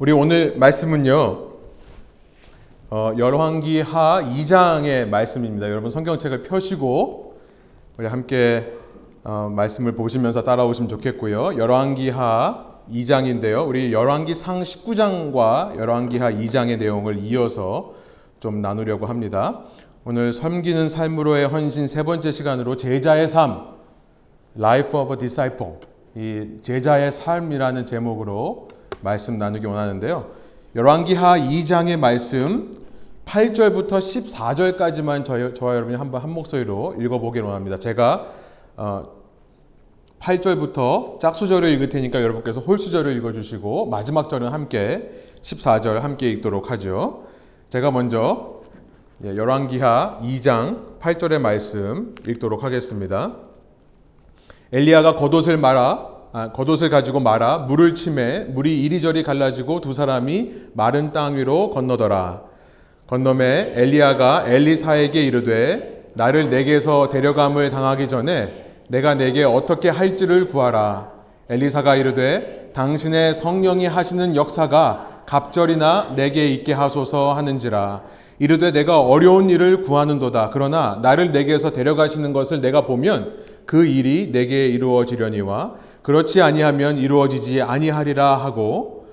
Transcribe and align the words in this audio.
우리 0.00 0.12
오늘 0.12 0.56
말씀은요, 0.56 1.48
어, 2.90 3.12
열왕기 3.18 3.80
하 3.80 4.22
2장의 4.22 5.08
말씀입니다. 5.08 5.68
여러분 5.68 5.90
성경책을 5.90 6.44
펴시고 6.44 7.34
우리 7.96 8.06
함께 8.06 8.74
어, 9.24 9.50
말씀을 9.52 9.96
보시면서 9.96 10.44
따라오시면 10.44 10.88
좋겠고요. 10.88 11.58
열왕기 11.58 12.10
하 12.10 12.76
2장인데요. 12.88 13.66
우리 13.66 13.92
열왕기 13.92 14.34
상 14.34 14.62
19장과 14.62 15.76
열왕기 15.76 16.18
하 16.18 16.30
2장의 16.30 16.78
내용을 16.78 17.18
이어서 17.24 17.94
좀 18.38 18.62
나누려고 18.62 19.06
합니다. 19.06 19.64
오늘 20.04 20.32
섬기는 20.32 20.88
삶으로의 20.88 21.48
헌신 21.48 21.88
세 21.88 22.04
번째 22.04 22.30
시간으로 22.30 22.76
제자의 22.76 23.26
삶, 23.26 23.74
Life 24.56 24.96
of 24.96 25.12
a 25.12 25.18
Disciple, 25.18 25.72
이 26.14 26.62
제자의 26.62 27.10
삶이라는 27.10 27.84
제목으로 27.84 28.77
말씀 29.00 29.38
나누기 29.38 29.66
원하는데요. 29.66 30.30
열왕기하 30.76 31.38
2장의 31.38 31.98
말씀 31.98 32.78
8절부터 33.24 33.88
14절까지만 33.88 35.24
저, 35.24 35.54
저와 35.54 35.74
여러분이 35.74 35.96
한번 35.96 36.22
한 36.22 36.30
목소리로 36.30 36.96
읽어보기 36.98 37.40
원합니다. 37.40 37.78
제가 37.78 38.26
어, 38.76 39.18
8절부터 40.20 41.20
짝수절을 41.20 41.68
읽을 41.70 41.88
테니까 41.90 42.22
여러분께서 42.22 42.60
홀수절을 42.60 43.16
읽어주시고 43.16 43.86
마지막 43.86 44.28
절은 44.28 44.48
함께 44.48 45.24
14절 45.42 46.00
함께 46.00 46.30
읽도록 46.30 46.70
하죠. 46.70 47.24
제가 47.70 47.90
먼저 47.90 48.58
예, 49.24 49.36
열왕기하 49.36 50.20
2장 50.22 50.98
8절의 51.00 51.40
말씀 51.40 52.14
읽도록 52.26 52.62
하겠습니다. 52.62 53.36
엘리야가 54.72 55.14
겉옷을 55.14 55.56
말아 55.58 56.17
아, 56.32 56.52
겉옷을 56.52 56.90
가지고 56.90 57.20
말아 57.20 57.58
물을 57.58 57.94
치매 57.94 58.40
물이 58.40 58.82
이리저리 58.82 59.22
갈라지고 59.22 59.80
두 59.80 59.92
사람이 59.92 60.52
마른 60.74 61.12
땅 61.12 61.36
위로 61.36 61.70
건너더라. 61.70 62.42
건너매 63.06 63.72
엘리야가 63.74 64.44
엘리사에게 64.46 65.24
이르되 65.24 66.10
나를 66.14 66.50
내게서 66.50 67.08
데려감을 67.08 67.70
당하기 67.70 68.08
전에 68.08 68.66
내가 68.88 69.14
내게 69.14 69.44
어떻게 69.44 69.88
할지를 69.88 70.48
구하라. 70.48 71.10
엘리사가 71.48 71.96
이르되 71.96 72.72
당신의 72.74 73.32
성령이 73.32 73.86
하시는 73.86 74.36
역사가 74.36 75.22
갑절이나 75.24 76.12
내게 76.14 76.48
있게 76.48 76.74
하소서 76.74 77.32
하는지라. 77.32 78.02
이르되 78.38 78.72
내가 78.72 79.00
어려운 79.00 79.48
일을 79.48 79.80
구하는도다. 79.80 80.50
그러나 80.52 80.98
나를 81.02 81.32
내게서 81.32 81.70
데려가시는 81.70 82.34
것을 82.34 82.60
내가 82.60 82.82
보면 82.82 83.32
그 83.64 83.86
일이 83.86 84.30
내게 84.30 84.66
이루어지려니와 84.66 85.74
그렇지 86.08 86.40
아니하면 86.40 86.96
이루어지지 86.96 87.60
아니하리라 87.60 88.34
하고 88.38 89.08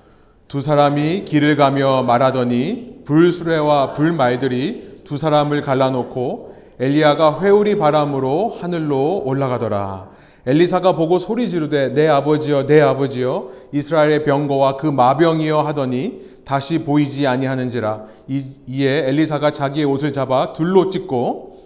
두 0.48 0.62
사람이 0.62 1.26
길을 1.26 1.56
가며 1.56 2.02
말하더니 2.04 3.02
불수레와 3.04 3.92
불말들이 3.92 5.02
두 5.04 5.18
사람을 5.18 5.60
갈라놓고 5.60 6.54
엘리야가 6.80 7.42
회오리 7.42 7.76
바람으로 7.76 8.48
하늘로 8.48 9.24
올라가더라. 9.26 10.08
엘리사가 10.46 10.96
보고 10.96 11.18
소리 11.18 11.50
지르되 11.50 11.92
내 11.92 12.08
아버지여 12.08 12.64
내 12.64 12.80
아버지여 12.80 13.50
이스라엘의 13.74 14.24
병거와 14.24 14.78
그 14.78 14.86
마병이여 14.86 15.60
하더니 15.60 16.22
다시 16.46 16.78
보이지 16.78 17.26
아니하는지라 17.26 18.04
이에 18.28 19.08
엘리사가 19.08 19.52
자기의 19.52 19.84
옷을 19.84 20.14
잡아 20.14 20.54
둘로 20.54 20.88
찢고 20.88 21.56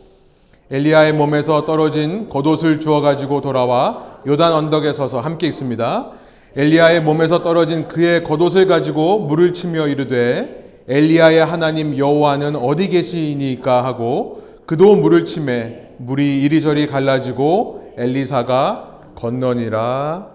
엘리야의 0.72 1.12
몸에서 1.12 1.64
떨어진 1.64 2.28
겉옷을 2.28 2.80
주워 2.80 3.00
가지고 3.00 3.40
돌아와 3.40 4.09
요단 4.26 4.52
언덕에 4.52 4.92
서서 4.92 5.20
함께 5.20 5.46
있습니다. 5.46 6.10
엘리야의 6.56 7.02
몸에서 7.02 7.42
떨어진 7.42 7.88
그의 7.88 8.24
겉옷을 8.24 8.66
가지고 8.66 9.20
물을 9.20 9.52
치며 9.52 9.86
이르되 9.86 10.82
엘리야의 10.88 11.44
하나님 11.44 11.96
여호와는 11.96 12.56
어디 12.56 12.88
계시니까 12.88 13.84
하고 13.84 14.42
그도 14.66 14.96
물을 14.96 15.24
치매 15.24 15.90
물이 15.98 16.42
이리저리 16.42 16.86
갈라지고 16.86 17.94
엘리사가 17.96 19.00
건너니라 19.14 20.30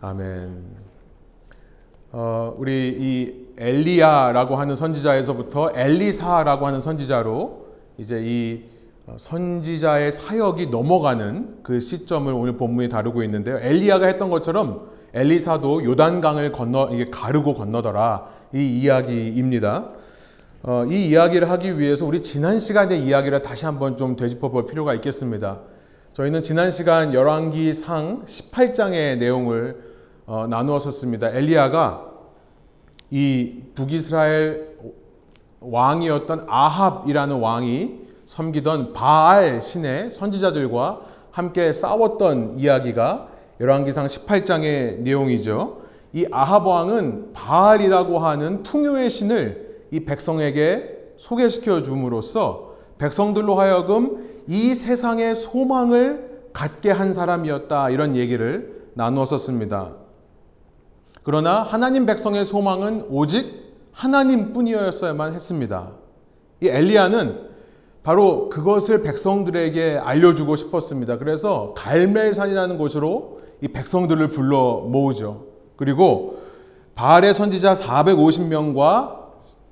아멘. 0.00 0.76
어, 2.12 2.54
우리 2.56 2.96
이 2.98 3.46
엘리야라고 3.58 4.56
하는 4.56 4.74
선지자에서부터 4.74 5.72
엘리사라고 5.74 6.66
하는 6.66 6.80
선지자로 6.80 7.66
이제 7.98 8.20
이 8.22 8.62
선지자의 9.16 10.10
사역이 10.10 10.66
넘어가는 10.66 11.58
그 11.62 11.80
시점을 11.80 12.32
오늘 12.32 12.56
본문이 12.56 12.88
다루고 12.88 13.22
있는데요. 13.22 13.58
엘리야가 13.60 14.06
했던 14.06 14.30
것처럼 14.30 14.90
엘리사도 15.14 15.84
요단강을 15.84 16.52
건너 16.52 16.90
이게 16.92 17.06
가르고 17.06 17.54
건너더라 17.54 18.26
이 18.54 18.80
이야기입니다. 18.80 19.90
어, 20.62 20.84
이 20.86 21.06
이야기를 21.06 21.48
하기 21.50 21.78
위해서 21.78 22.04
우리 22.04 22.22
지난 22.22 22.58
시간의 22.58 23.02
이야기를 23.02 23.42
다시 23.42 23.64
한번 23.64 23.96
좀 23.96 24.16
되짚어 24.16 24.48
볼 24.48 24.66
필요가 24.66 24.94
있겠습니다. 24.94 25.60
저희는 26.12 26.42
지난 26.42 26.72
시간 26.72 27.14
열왕기상 27.14 28.24
18장의 28.26 29.18
내용을 29.18 29.84
어, 30.26 30.48
나누었었습니다. 30.48 31.30
엘리야가 31.30 32.10
이 33.10 33.62
북이스라엘 33.76 34.76
왕이었던 35.60 36.46
아합이라는 36.48 37.36
왕이 37.38 38.05
섬기던 38.26 38.92
바알 38.92 39.62
신의 39.62 40.10
선지자들과 40.10 41.00
함께 41.30 41.72
싸웠던 41.72 42.58
이야기가 42.58 43.28
열왕기상 43.60 44.06
18장의 44.06 45.00
내용이죠. 45.00 45.82
이 46.12 46.26
아합 46.30 46.66
왕은 46.66 47.32
바알이라고 47.32 48.18
하는 48.18 48.62
풍요의 48.62 49.10
신을 49.10 49.86
이 49.90 50.00
백성에게 50.00 51.14
소개시켜 51.16 51.82
줌으로써 51.82 52.74
백성들로 52.98 53.54
하여금 53.54 54.42
이 54.46 54.74
세상의 54.74 55.34
소망을 55.34 56.50
갖게 56.52 56.90
한 56.90 57.12
사람이었다 57.12 57.90
이런 57.90 58.16
얘기를 58.16 58.86
나누었었습니다. 58.94 59.92
그러나 61.22 61.62
하나님 61.62 62.06
백성의 62.06 62.44
소망은 62.44 63.06
오직 63.10 63.66
하나님뿐이었어야만 63.92 65.34
했습니다. 65.34 65.92
이 66.60 66.68
엘리야는 66.68 67.45
바로 68.06 68.48
그것을 68.50 69.02
백성들에게 69.02 69.98
알려주고 70.00 70.54
싶었습니다. 70.54 71.18
그래서 71.18 71.74
갈멜산이라는 71.76 72.78
곳으로 72.78 73.40
이 73.60 73.66
백성들을 73.66 74.28
불러 74.28 74.76
모으죠. 74.86 75.46
그리고 75.74 76.38
바알의 76.94 77.34
선지자 77.34 77.74
450명과 77.74 79.16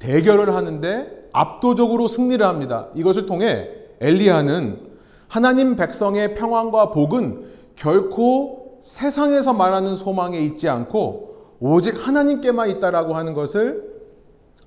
대결을 0.01 0.53
하는데 0.53 1.29
압도적으로 1.33 2.09
승리를 2.09 2.45
합니다. 2.45 2.89
이것을 2.97 3.27
통해 3.27 3.69
엘리야는 4.01 4.81
하나님 5.29 5.77
백성의 5.77 6.35
평안과 6.35 6.91
복은 6.91 7.45
결코 7.77 8.81
세상에서 8.81 9.53
말하는 9.53 9.95
소망에 9.95 10.41
있지 10.41 10.69
않고 10.69 11.37
오직 11.61 12.05
하나님께만 12.05 12.69
있다라고 12.71 13.15
하는 13.15 13.33
것을 13.33 13.95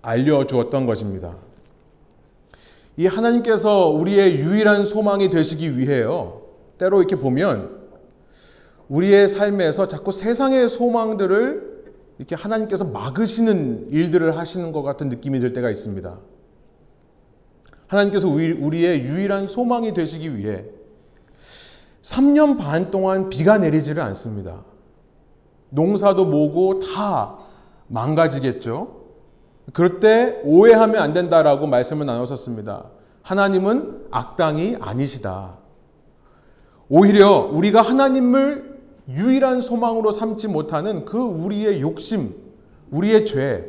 알려주었던 0.04 0.86
것입니다. 0.86 1.36
이 2.98 3.06
하나님께서 3.06 3.90
우리의 3.90 4.40
유일한 4.40 4.86
소망이 4.86 5.30
되시기 5.30 5.78
위해요. 5.78 6.42
때로 6.80 7.00
이렇게 7.00 7.16
보면 7.16 7.78
우리의 8.90 9.30
삶에서 9.30 9.88
자꾸 9.88 10.12
세상의 10.12 10.68
소망들을 10.68 11.78
이렇게 12.18 12.36
하나님께서 12.36 12.86
막으시는 12.86 13.90
일들을 13.92 14.36
하시는 14.38 14.72
것 14.72 14.82
같은 14.82 15.10
느낌이 15.10 15.40
들 15.40 15.54
때가 15.54 15.70
있습니다. 15.70 16.18
하나님께서 17.86 18.28
우리의 18.28 19.02
유일한 19.02 19.48
소망이 19.48 19.94
되시기 19.94 20.36
위해 20.36 20.66
3년 22.02 22.58
반 22.58 22.90
동안 22.90 23.30
비가 23.30 23.60
내리지를 23.60 24.02
않습니다. 24.02 24.64
농사도 25.70 26.26
뭐고 26.26 26.80
다 26.80 27.38
망가지겠죠. 27.88 28.97
그럴 29.74 30.00
때 30.00 30.40
오해하면 30.44 31.02
안 31.02 31.14
된다라고 31.14 31.68
말씀을 31.68 32.06
나눴었습니다. 32.06 32.86
하나님은 33.22 34.08
악당이 34.12 34.78
아니시다. 34.80 35.56
오히려 36.90 37.50
우리가 37.52 37.82
하나님을 37.82 38.78
유일한 39.10 39.62
소망으로 39.62 40.12
삼지 40.12 40.48
못하는 40.48 41.06
그 41.06 41.18
우리의 41.18 41.82
욕심, 41.82 42.36
우리의 42.92 43.26
죄, 43.26 43.66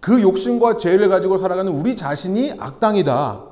그 0.00 0.20
욕심과 0.20 0.78
죄를 0.78 1.08
가지고 1.08 1.36
살아가는 1.36 1.72
우리 1.72 1.94
자신이 1.94 2.54
악당이다. 2.58 3.44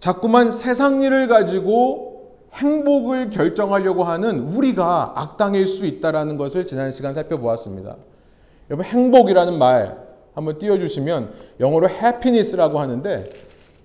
자꾸만 0.00 0.50
세상 0.50 1.02
일을 1.02 1.28
가지고 1.28 2.36
행복을 2.54 3.30
결정하려고 3.30 4.02
하는 4.02 4.40
우리가 4.48 5.12
악당일 5.14 5.66
수 5.66 5.86
있다라는 5.86 6.36
것을 6.36 6.66
지난 6.66 6.90
시간 6.90 7.14
살펴보았습니다. 7.14 7.96
여러분 8.70 8.84
행복이라는 8.84 9.58
말 9.58 10.07
한번 10.38 10.56
띄워주시면 10.58 11.32
영어로 11.58 11.88
happiness라고 11.90 12.78
하는데 12.78 13.24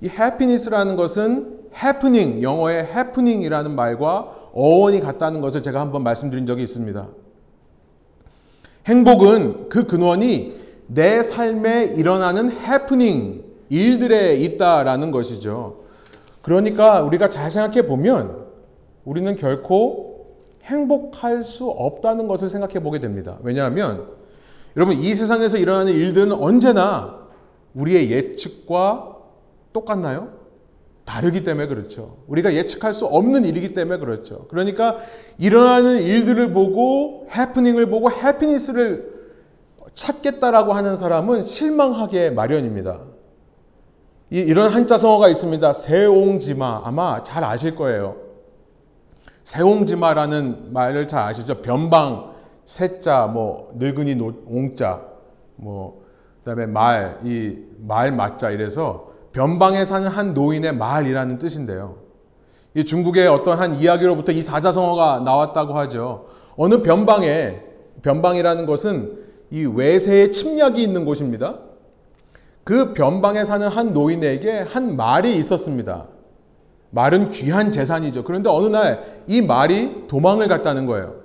이 0.01 0.05
happiness라는 0.05 0.95
것은 0.95 1.61
happening, 1.83 2.43
영어의 2.43 2.85
happening이라는 2.95 3.71
말과 3.71 4.49
어원이 4.53 4.99
같다는 4.99 5.41
것을 5.41 5.63
제가 5.63 5.81
한번 5.81 6.03
말씀드린 6.03 6.45
적이 6.45 6.61
있습니다. 6.61 7.07
행복은 8.85 9.69
그 9.69 9.87
근원이 9.87 10.61
내 10.85 11.23
삶에 11.23 11.85
일어나는 11.95 12.51
해프닝, 12.51 13.43
일들에 13.69 14.35
있다라는 14.35 15.09
것이죠. 15.09 15.85
그러니까 16.43 17.01
우리가 17.01 17.29
잘 17.29 17.49
생각해 17.49 17.87
보면 17.87 18.45
우리는 19.05 19.35
결코 19.37 20.27
행복할 20.65 21.43
수 21.43 21.67
없다는 21.67 22.27
것을 22.27 22.49
생각해 22.49 22.83
보게 22.83 22.99
됩니다. 22.99 23.39
왜냐하면 23.41 24.05
여러분 24.75 24.95
이 24.97 25.15
세상에서 25.15 25.57
일어나는 25.57 25.93
일들은 25.93 26.31
언제나 26.31 27.19
우리의 27.73 28.11
예측과 28.11 29.17
똑같나요? 29.71 30.29
다르기 31.05 31.43
때문에 31.43 31.67
그렇죠. 31.67 32.17
우리가 32.27 32.53
예측할 32.53 32.93
수 32.93 33.05
없는 33.05 33.45
일이기 33.45 33.73
때문에 33.73 33.99
그렇죠. 33.99 34.45
그러니까 34.47 34.97
일어나는 35.37 36.01
일들을 36.01 36.53
보고 36.53 37.27
해프닝을 37.35 37.89
보고 37.89 38.09
해피니스를 38.09 39.11
찾겠다라고 39.95 40.73
하는 40.73 40.95
사람은 40.95 41.43
실망하게 41.43 42.29
마련입니다. 42.31 43.01
이, 44.31 44.37
이런 44.37 44.71
한자성어가 44.71 45.27
있습니다. 45.29 45.73
세옹지마. 45.73 46.81
아마 46.85 47.21
잘 47.23 47.43
아실 47.43 47.75
거예요. 47.75 48.15
세옹지마라는 49.43 50.71
말을 50.73 51.07
잘 51.07 51.27
아시죠? 51.27 51.61
변방, 51.61 52.32
세자, 52.65 53.27
뭐 53.27 53.69
늙은이 53.75 54.17
옹자, 54.47 55.01
뭐 55.55 56.03
그다음에 56.43 56.65
말, 56.65 57.19
이 57.23 57.57
말 57.85 58.11
맞자 58.11 58.49
이래서 58.51 59.11
변방에 59.33 59.83
사는 59.85 60.07
한 60.07 60.33
노인의 60.33 60.75
말이라는 60.75 61.37
뜻인데요. 61.37 61.95
이 62.75 62.85
중국의 62.85 63.27
어떤 63.27 63.59
한 63.59 63.75
이야기로부터 63.75 64.31
이 64.31 64.41
사자성어가 64.41 65.19
나왔다고 65.19 65.73
하죠. 65.79 66.27
어느 66.55 66.81
변방에 66.81 67.59
변방이라는 68.03 68.65
것은 68.65 69.19
이 69.51 69.65
외세의 69.65 70.31
침략이 70.31 70.81
있는 70.81 71.05
곳입니다. 71.05 71.59
그 72.63 72.93
변방에 72.93 73.43
사는 73.43 73.67
한 73.67 73.91
노인에게 73.93 74.59
한 74.59 74.95
말이 74.95 75.35
있었습니다. 75.37 76.05
말은 76.91 77.31
귀한 77.31 77.71
재산이죠. 77.71 78.23
그런데 78.23 78.49
어느 78.49 78.67
날 78.67 79.13
이 79.27 79.41
말이 79.41 80.07
도망을 80.07 80.47
갔다는 80.47 80.85
거예요. 80.85 81.15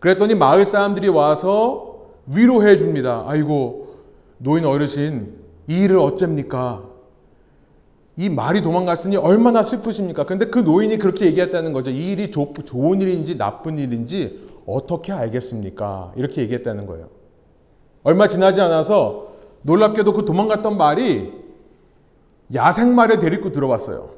그랬더니 0.00 0.34
마을 0.34 0.64
사람들이 0.64 1.08
와서 1.08 2.08
위로해 2.26 2.76
줍니다. 2.76 3.24
아이고, 3.26 3.94
노인 4.38 4.64
어르신, 4.64 5.34
이 5.68 5.80
일을 5.80 5.98
어쩝니까? 5.98 6.84
이 8.16 8.28
말이 8.28 8.62
도망갔으니 8.62 9.16
얼마나 9.16 9.62
슬프십니까? 9.62 10.24
근데 10.24 10.46
그 10.46 10.58
노인이 10.58 10.98
그렇게 10.98 11.26
얘기했다는 11.26 11.72
거죠. 11.72 11.90
이 11.90 12.12
일이 12.12 12.30
조, 12.30 12.52
좋은 12.64 13.00
일인지 13.00 13.38
나쁜 13.38 13.78
일인지 13.78 14.46
어떻게 14.66 15.12
알겠습니까? 15.12 16.12
이렇게 16.16 16.42
얘기했다는 16.42 16.86
거예요. 16.86 17.08
얼마 18.02 18.28
지나지 18.28 18.60
않아서 18.60 19.34
놀랍게도 19.62 20.12
그 20.12 20.24
도망갔던 20.24 20.76
말이 20.76 21.32
야생말을 22.54 23.20
데리고 23.20 23.52
들어왔어요. 23.52 24.10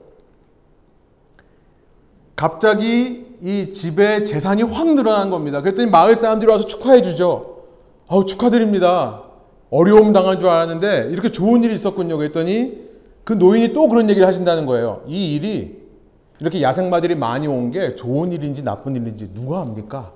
갑자기 2.35 3.22
이 3.43 3.73
집에 3.73 4.23
재산이 4.23 4.63
확 4.63 4.95
늘어난 4.95 5.29
겁니다. 5.31 5.63
그랬더니 5.63 5.91
마을 5.91 6.15
사람들이 6.15 6.51
와서 6.51 6.65
축하해 6.67 7.03
주죠. 7.03 7.57
아우 8.07 8.25
축하드립니다. 8.25 9.23
어려움 9.71 10.13
당한 10.13 10.39
줄 10.39 10.49
알았는데 10.49 11.09
이렇게 11.11 11.31
좋은 11.33 11.65
일이 11.65 11.75
있었군요. 11.75 12.17
그랬더니 12.19 12.79
그 13.25 13.33
노인이 13.33 13.73
또 13.73 13.89
그런 13.89 14.09
얘기를 14.11 14.27
하신다는 14.29 14.67
거예요. 14.67 15.03
이 15.09 15.35
일이 15.35 15.81
이렇게 16.41 16.63
야생마들이 16.63 17.15
많이 17.17 17.47
온 17.49 17.71
게 17.73 17.97
좋은 17.97 18.33
일인지 18.33 18.63
나쁜 18.63 18.95
일인지 18.97 19.33
누가 19.35 19.61
압니까? 19.61 20.13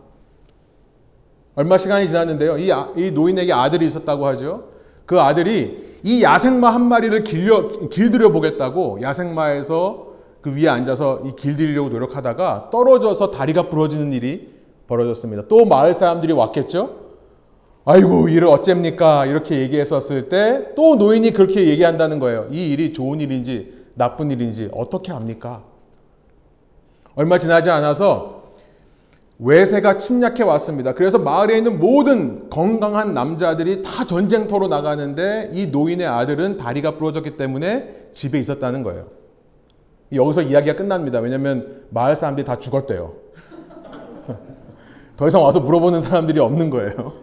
얼마 1.55 1.79
시간이 1.79 2.06
지났는데요. 2.08 2.58
이, 2.58 2.70
아, 2.70 2.93
이 2.96 3.11
노인에게 3.11 3.52
아들이 3.52 3.87
있었다고 3.87 4.26
하죠. 4.26 4.64
그 5.06 5.20
아들이 5.20 5.96
이 6.02 6.22
야생마 6.22 6.69
한 6.69 6.84
마리를 6.87 7.25
길려, 7.25 7.88
길들여 7.88 8.31
보겠다고 8.31 9.00
야생마에서 9.00 10.06
그 10.46 10.54
위에 10.54 10.69
앉아서 10.69 11.22
이 11.26 11.34
길들이려고 11.34 11.88
노력하다가 11.88 12.69
떨어져서 12.70 13.31
다리가 13.31 13.69
부러지는 13.69 14.12
일이 14.12 14.48
벌어졌습니다. 14.87 15.48
또 15.48 15.64
마을 15.64 15.93
사람들이 15.93 16.32
왔겠죠? 16.32 17.06
아이고, 17.84 18.28
일을 18.28 18.46
어쩝니까? 18.46 19.26
이렇게 19.26 19.58
얘기했었을 19.58 20.28
때 20.28 20.75
또 20.76 20.94
노인이 20.94 21.32
그렇게 21.32 21.66
얘기한다는 21.66 22.20
거예요. 22.20 22.46
이 22.52 22.70
일이 22.70 22.93
좋은 22.93 23.20
일인지 23.20 23.75
나쁜 23.94 24.31
일인지 24.31 24.69
어떻게 24.72 25.10
합니까? 25.10 25.64
얼마 27.16 27.40
지나지 27.40 27.70
않아서 27.70 28.52
외세가 29.40 29.96
침략해 29.96 30.44
왔습니다. 30.44 30.94
그래서 30.94 31.19
마을에 31.19 31.56
있는 31.56 31.81
모든 31.81 32.48
건강한 32.50 33.14
남자들이 33.14 33.82
다 33.82 34.06
전쟁터로 34.06 34.69
나가는데 34.69 35.50
이 35.54 35.66
노인의 35.66 36.06
아들은 36.06 36.56
다리가 36.56 36.96
부러졌기 36.98 37.37
때문에 37.37 38.10
집에 38.12 38.38
있었다는 38.38 38.84
거예요. 38.84 39.25
여기서 40.12 40.43
이야기가 40.43 40.76
끝납니다. 40.76 41.19
왜냐하면 41.19 41.82
마을 41.91 42.14
사람들이 42.14 42.47
다 42.47 42.58
죽었대요. 42.58 43.14
더 45.17 45.29
이상 45.29 45.43
와서 45.43 45.61
물어보는 45.61 46.00
사람들이 46.00 46.38
없는 46.41 46.70
거예요. 46.70 47.14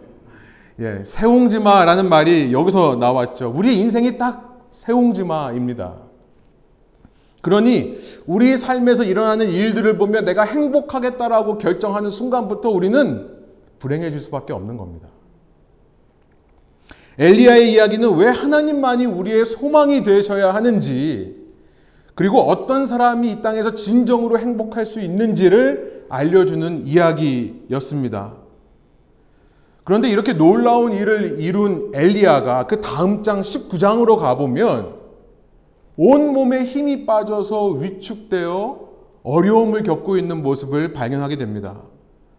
예, 0.80 1.02
세옹지마라는 1.04 2.08
말이 2.08 2.52
여기서 2.52 2.96
나왔죠. 2.96 3.52
우리 3.54 3.78
인생이 3.78 4.18
딱 4.18 4.66
세옹지마입니다. 4.70 5.94
그러니 7.42 7.98
우리 8.26 8.56
삶에서 8.56 9.04
일어나는 9.04 9.48
일들을 9.48 9.98
보며 9.98 10.22
내가 10.22 10.44
행복하겠다라고 10.44 11.58
결정하는 11.58 12.10
순간부터 12.10 12.70
우리는 12.70 13.28
불행해질 13.78 14.18
수밖에 14.20 14.52
없는 14.52 14.76
겁니다. 14.78 15.08
엘리야의 17.18 17.72
이야기는 17.72 18.16
왜 18.16 18.26
하나님만이 18.28 19.06
우리의 19.06 19.44
소망이 19.44 20.02
되셔야 20.02 20.52
하는지, 20.54 21.43
그리고 22.14 22.40
어떤 22.40 22.86
사람이 22.86 23.30
이 23.30 23.42
땅에서 23.42 23.74
진정으로 23.74 24.38
행복할 24.38 24.86
수 24.86 25.00
있는지를 25.00 26.06
알려주는 26.08 26.86
이야기였습니다. 26.86 28.34
그런데 29.82 30.08
이렇게 30.08 30.32
놀라운 30.32 30.92
일을 30.92 31.40
이룬 31.40 31.92
엘리야가 31.94 32.66
그 32.66 32.80
다음 32.80 33.22
장 33.22 33.40
19장으로 33.40 34.16
가보면 34.16 34.94
온몸에 35.96 36.64
힘이 36.64 37.04
빠져서 37.04 37.68
위축되어 37.70 38.80
어려움을 39.22 39.82
겪고 39.82 40.16
있는 40.16 40.42
모습을 40.42 40.92
발견하게 40.92 41.36
됩니다. 41.36 41.80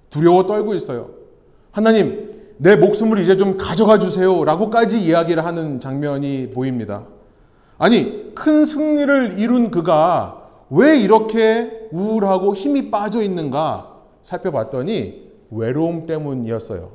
두려워 0.10 0.45
떨고 0.45 0.74
있어요. 0.74 1.10
하나님, 1.72 2.33
내 2.57 2.75
목숨을 2.75 3.19
이제 3.19 3.38
좀 3.38 3.57
가져가 3.57 4.00
주세요. 4.00 4.44
라고까지 4.44 5.00
이야기를 5.01 5.45
하는 5.45 5.80
장면이 5.80 6.51
보입니다. 6.51 7.05
아니, 7.77 8.34
큰 8.36 8.65
승리를 8.65 9.38
이룬 9.38 9.72
그가 9.72 10.44
왜 10.70 10.98
이렇게 10.98 11.88
우울하고 11.91 12.55
힘이 12.55 12.89
빠져 12.89 13.22
있는가 13.22 13.94
살펴봤더니 14.22 15.25
외로움 15.51 16.05
때문이었어요. 16.05 16.91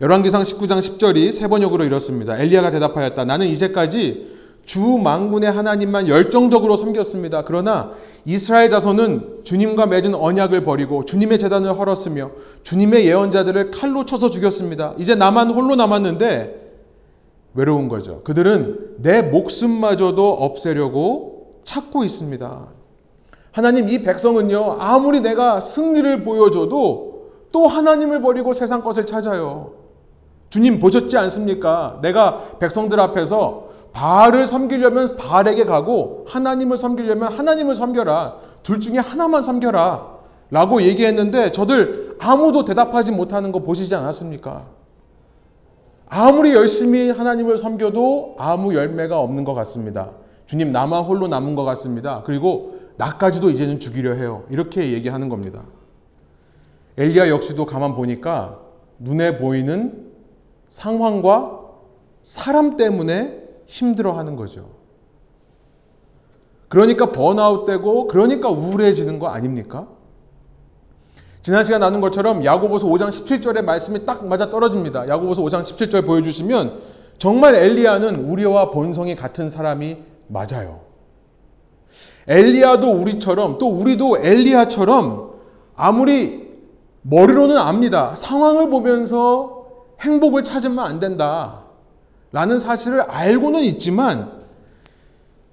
열왕기상 0.00 0.42
19장 0.42 0.78
10절이 0.78 1.32
세 1.32 1.48
번역으로 1.48 1.84
이렇습니다. 1.84 2.38
엘리야가 2.38 2.70
대답하였다. 2.70 3.24
나는 3.24 3.46
이제까지 3.46 4.36
주 4.66 4.80
망군의 4.80 5.50
하나님만 5.50 6.08
열정적으로 6.08 6.76
섬겼습니다. 6.76 7.44
그러나 7.44 7.92
이스라엘 8.24 8.68
자손은 8.68 9.42
주님과 9.44 9.86
맺은 9.86 10.14
언약을 10.14 10.64
버리고 10.64 11.04
주님의 11.04 11.38
재단을 11.38 11.78
헐었으며 11.78 12.32
주님의 12.64 13.06
예언자들을 13.06 13.70
칼로 13.70 14.04
쳐서 14.04 14.28
죽였습니다. 14.28 14.94
이제 14.98 15.14
나만 15.14 15.50
홀로 15.50 15.76
남았는데 15.76 16.65
외로운 17.56 17.88
거죠. 17.88 18.22
그들은 18.22 18.96
내 18.98 19.22
목숨마저도 19.22 20.32
없애려고 20.32 21.50
찾고 21.64 22.04
있습니다. 22.04 22.66
하나님 23.50 23.88
이 23.88 24.02
백성은요 24.02 24.76
아무리 24.78 25.20
내가 25.20 25.60
승리를 25.60 26.22
보여줘도 26.22 27.30
또 27.52 27.66
하나님을 27.66 28.20
버리고 28.20 28.52
세상 28.52 28.82
것을 28.82 29.06
찾아요. 29.06 29.72
주님 30.50 30.78
보셨지 30.78 31.16
않습니까? 31.16 31.98
내가 32.02 32.58
백성들 32.58 33.00
앞에서 33.00 33.66
바알을 33.92 34.46
섬기려면 34.46 35.16
바알에게 35.16 35.64
가고 35.64 36.26
하나님을 36.28 36.76
섬기려면 36.76 37.32
하나님을 37.32 37.74
섬겨라. 37.74 38.36
둘 38.62 38.80
중에 38.80 38.98
하나만 38.98 39.42
섬겨라. 39.42 40.16
라고 40.50 40.82
얘기했는데 40.82 41.50
저들 41.50 42.16
아무도 42.20 42.64
대답하지 42.64 43.10
못하는 43.10 43.50
거 43.52 43.60
보시지 43.60 43.94
않았습니까? 43.94 44.66
아무리 46.08 46.54
열심히 46.54 47.10
하나님을 47.10 47.58
섬겨도 47.58 48.36
아무 48.38 48.74
열매가 48.74 49.18
없는 49.18 49.44
것 49.44 49.54
같습니다. 49.54 50.12
주님 50.46 50.70
나만 50.72 51.04
홀로 51.04 51.26
남은 51.26 51.56
것 51.56 51.64
같습니다. 51.64 52.22
그리고 52.24 52.76
나까지도 52.96 53.50
이제는 53.50 53.80
죽이려 53.80 54.14
해요. 54.14 54.44
이렇게 54.50 54.92
얘기하는 54.92 55.28
겁니다. 55.28 55.64
엘리야 56.96 57.28
역시도 57.28 57.66
가만 57.66 57.94
보니까 57.94 58.60
눈에 58.98 59.38
보이는 59.38 60.06
상황과 60.68 61.60
사람 62.22 62.76
때문에 62.76 63.42
힘들어 63.66 64.12
하는 64.12 64.36
거죠. 64.36 64.70
그러니까 66.68 67.12
번아웃 67.12 67.66
되고 67.66 68.06
그러니까 68.06 68.48
우울해지는 68.48 69.18
거 69.18 69.28
아닙니까? 69.28 69.88
지난 71.46 71.62
시간 71.62 71.78
나눈 71.78 72.00
것처럼 72.00 72.44
야고보서 72.44 72.88
5장 72.88 73.06
17절의 73.06 73.62
말씀이 73.62 74.04
딱 74.04 74.26
맞아 74.26 74.50
떨어집니다. 74.50 75.06
야고보서 75.06 75.42
5장 75.42 75.62
17절 75.62 76.04
보여주시면 76.04 76.80
정말 77.18 77.54
엘리야는 77.54 78.16
우리와 78.16 78.72
본성이 78.72 79.14
같은 79.14 79.48
사람이 79.48 79.96
맞아요. 80.26 80.80
엘리야도 82.26 82.90
우리처럼 82.90 83.58
또 83.58 83.68
우리도 83.68 84.18
엘리야처럼 84.24 85.34
아무리 85.76 86.50
머리로는 87.02 87.56
압니다. 87.56 88.16
상황을 88.16 88.68
보면서 88.68 89.66
행복을 90.00 90.42
찾으면 90.42 90.80
안 90.80 90.98
된다. 90.98 91.62
라는 92.32 92.58
사실을 92.58 93.02
알고는 93.02 93.62
있지만 93.62 94.32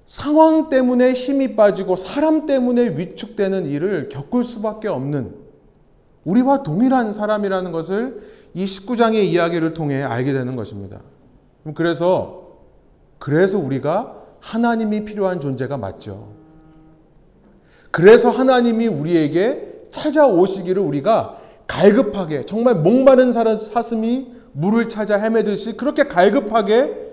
상황 0.08 0.70
때문에 0.70 1.14
힘이 1.14 1.56
빠지고 1.56 1.98
사람 1.98 2.48
때문에 2.48 2.98
위축되는 2.98 3.68
일을 3.68 4.10
겪을 4.10 4.42
수밖에 4.42 4.88
없는 4.88 5.43
우리와 6.26 6.64
동일한 6.64 7.14
사람이라는 7.14 7.72
것을 7.72 8.22
이 8.54 8.66
19장의 8.66 9.24
이야기를 9.26 9.74
통해 9.74 10.02
알게 10.02 10.34
되는 10.34 10.56
것입니다. 10.56 11.00
그래서 11.76 12.44
그래서 13.20 13.58
우리가 13.58 14.22
하나님이 14.40 15.06
필요한 15.06 15.40
존재가 15.40 15.78
맞죠. 15.78 16.34
그래서 17.92 18.30
하나님이 18.30 18.88
우리에게 18.88 19.88
찾아오시기를 19.92 20.82
우리가 20.82 21.40
갈급하게 21.68 22.46
정말 22.46 22.76
목마른 22.76 23.32
사슴이 23.32 24.34
물을 24.52 24.90
찾아 24.90 25.18
헤매듯이 25.18 25.78
그렇게 25.78 26.08
갈급하게 26.08 27.04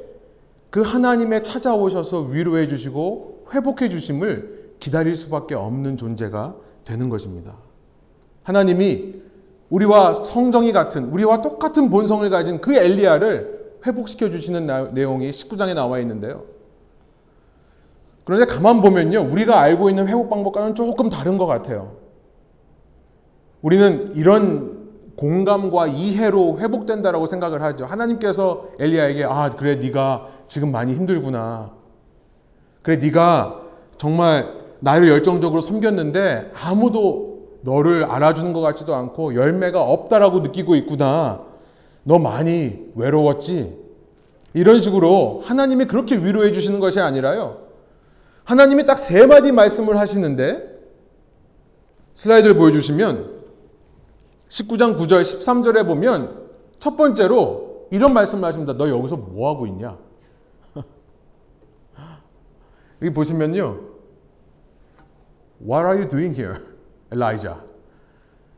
그 0.71 0.83
하나님의 0.83 1.43
찾아오셔서 1.43 2.23
위로해 2.23 2.67
주시고 2.67 3.47
회복해 3.53 3.89
주심을 3.89 4.75
기다릴 4.81 5.17
수밖에 5.17 5.55
없는 5.55 5.97
존재가 5.97 6.55
되는 6.85 7.09
것입니다. 7.09 7.57
하나님이 8.43 9.21
우리와 9.71 10.15
성정이 10.15 10.73
같은 10.73 11.07
우리와 11.07 11.43
똑같은 11.43 11.91
본성을 11.91 12.29
가진 12.31 12.61
그 12.61 12.75
엘리야를 12.75 13.61
회복시켜 13.87 14.31
주시는 14.31 14.93
내용이 14.93 15.31
19장에 15.31 15.75
나와 15.75 15.99
있는데요. 16.01 16.45
그런데 18.25 18.47
가만 18.47 18.83
보면요. 18.83 19.23
우리가 19.23 19.61
알고 19.61 19.89
있는 19.89 20.09
회복 20.09 20.29
방법과는 20.29 20.75
조금 20.75 21.09
다른 21.09 21.39
것 21.39 21.47
같아요. 21.47 21.97
우리는 23.63 24.13
이런 24.15 24.81
공감과 25.17 25.87
이해로 25.89 26.59
회복된다라고 26.59 27.27
생각을 27.27 27.63
하죠. 27.63 27.85
하나님께서 27.85 28.69
엘리야에게 28.79 29.25
아 29.25 29.51
그래 29.51 29.77
네가 29.77 30.29
지금 30.49 30.73
많이 30.73 30.95
힘들구나. 30.95 31.73
그래 32.83 32.97
네가 32.97 33.61
정말 33.99 34.61
나를 34.81 35.09
열정적으로 35.09 35.61
섬겼는데 35.61 36.53
아무도 36.55 37.30
너를 37.63 38.05
알아주는 38.05 38.53
것 38.53 38.61
같지도 38.61 38.95
않고 38.95 39.35
열매가 39.35 39.83
없다라고 39.83 40.41
느끼고 40.41 40.75
있구나. 40.77 41.45
너 42.05 42.19
많이 42.19 42.91
외로웠지? 42.95 43.79
이런 44.55 44.81
식으로 44.81 45.43
하나님이 45.45 45.85
그렇게 45.85 46.17
위로해 46.17 46.53
주시는 46.53 46.81
것이 46.81 46.99
아니라요. 47.01 47.59
하나님이 48.45 48.85
딱 48.87 48.97
세 48.99 49.27
마디 49.27 49.53
말씀을 49.53 49.99
하시는데 49.99 50.69
슬라이드를 52.15 52.57
보여주시면 52.57 53.41
19장 54.49 54.97
9절, 54.97 55.23
13절에 55.23 55.87
보면 55.87 56.49
첫 56.81 56.97
번째로 56.97 57.87
이런 57.93 58.13
말씀을 58.13 58.45
하십니다. 58.45 58.73
너 58.73 58.89
여기서 58.89 59.17
뭐 59.17 59.49
하고 59.53 59.67
있냐? 59.67 59.97
여기 63.03 63.13
보시면요. 63.13 63.81
What 65.63 65.87
are 65.87 65.99
you 65.99 66.09
doing 66.09 66.35
here, 66.35 66.57
Elijah? 67.13 67.61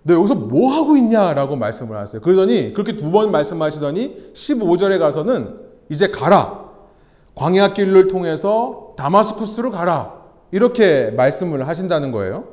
너 0.04 0.14
여기서 0.14 0.35
뭐 0.35 0.73
하고 0.73 0.97
있냐라고 0.97 1.56
말씀을 1.56 1.97
하세요. 1.97 2.21
그러더니 2.21 2.73
그렇게 2.73 2.97
두 2.97 3.11
번 3.12 3.30
말씀하시더니 3.30 4.32
15절에 4.35 4.99
가서는 4.99 5.61
이제 5.88 6.09
가라. 6.09 6.71
광야 7.35 7.73
길을 7.73 8.09
통해서 8.09 8.94
다마스쿠스로 8.97 9.71
가라. 9.71 10.21
이렇게 10.50 11.11
말씀을 11.12 11.66
하신다는 11.68 12.11
거예요. 12.12 12.44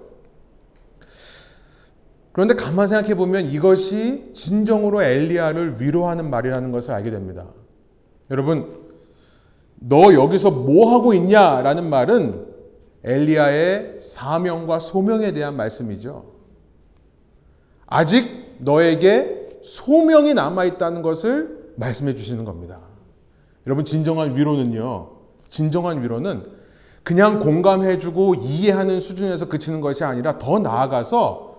그런데 2.31 2.53
가만 2.53 2.87
생각해 2.87 3.15
보면 3.15 3.45
이것이 3.47 4.29
진정으로 4.33 5.01
엘리야를 5.01 5.81
위로하는 5.81 6.29
말이라는 6.29 6.71
것을 6.71 6.93
알게 6.93 7.09
됩니다. 7.11 7.45
여러분, 8.31 8.77
너 9.75 10.13
여기서 10.13 10.51
뭐 10.51 10.93
하고 10.93 11.13
있냐라는 11.13 11.89
말은 11.89 12.45
엘리야의 13.03 13.95
사명과 13.99 14.79
소명에 14.79 15.31
대한 15.33 15.55
말씀이죠. 15.55 16.25
아직 17.87 18.55
너에게 18.59 19.59
소명이 19.63 20.33
남아 20.33 20.65
있다는 20.65 21.01
것을 21.01 21.73
말씀해 21.75 22.15
주시는 22.15 22.45
겁니다. 22.45 22.79
여러분, 23.65 23.85
진정한 23.85 24.35
위로는요. 24.35 25.09
진정한 25.49 26.03
위로는 26.03 26.43
그냥 27.03 27.39
공감해 27.39 27.97
주고 27.97 28.35
이해하는 28.35 28.99
수준에서 28.99 29.47
그치는 29.47 29.81
것이 29.81 30.03
아니라 30.03 30.37
더 30.37 30.59
나아가서 30.59 31.57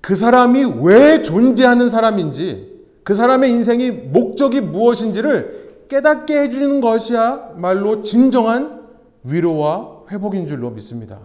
그 0.00 0.16
사람이 0.16 0.64
왜 0.82 1.22
존재하는 1.22 1.88
사람인지, 1.88 2.72
그 3.04 3.14
사람의 3.14 3.50
인생이 3.50 3.90
목적이 3.90 4.60
무엇인지를 4.60 5.86
깨닫게 5.88 6.38
해주는 6.40 6.80
것이야말로 6.80 8.02
진정한 8.02 8.82
위로와 9.24 10.01
회복인 10.12 10.46
줄로 10.46 10.70
믿습니다. 10.70 11.18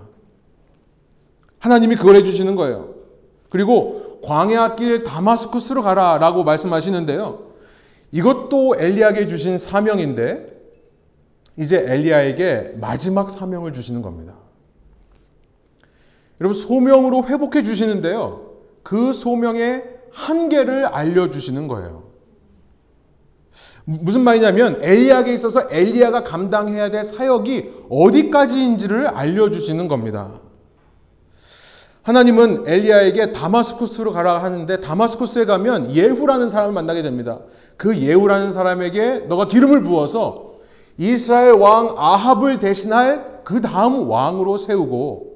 하나님이 1.60 1.96
그걸 1.96 2.15
해주시는 2.15 2.56
거예요. 2.56 2.96
그리고 3.50 4.22
광야 4.24 4.75
길 4.75 5.03
다마스쿠스로 5.03 5.84
가라 5.84 6.17
라고 6.17 6.44
말씀하시는데요. 6.44 7.48
이것도 8.12 8.75
엘리야에게 8.79 9.27
주신 9.27 9.58
사명인데 9.58 10.58
이제 11.58 11.77
엘리야에게 11.79 12.75
마지막 12.79 13.29
사명을 13.29 13.74
주시는 13.74 14.01
겁니다. 14.01 14.34
여러분 16.39 16.60
소명으로 16.60 17.25
회복해 17.27 17.63
주시는데요. 17.63 18.53
그 18.84 19.12
소명의 19.12 19.84
한계를 20.12 20.86
알려 20.86 21.29
주시는 21.29 21.67
거예요. 21.67 22.06
무슨 23.89 24.25
말이냐면 24.25 24.79
엘리야에게 24.82 25.34
있어서 25.34 25.63
엘리야가 25.72 26.24
감당해야 26.25 26.91
될 26.91 27.06
사역이 27.06 27.86
어디까지인지를 27.89 29.08
알려주시는 29.08 29.88
겁니다. 29.88 30.41
하나님은 32.03 32.65
엘리야에게 32.67 33.32
다마스쿠스로 33.32 34.12
가라 34.12 34.44
하는데 34.44 34.82
다마스쿠스에 34.82 35.46
가면 35.46 35.96
예후라는 35.96 36.50
사람을 36.50 36.74
만나게 36.74 37.01
됩니다. 37.01 37.39
그 37.77 37.98
예후라는 37.98 38.51
사람에게 38.51 39.25
너가 39.29 39.48
기름을 39.48 39.84
부어서 39.84 40.56
이스라엘 40.98 41.53
왕 41.53 41.96
아합을 41.98 42.60
대신할 42.60 43.41
그 43.46 43.62
다음 43.62 44.10
왕으로 44.10 44.58
세우고 44.58 45.27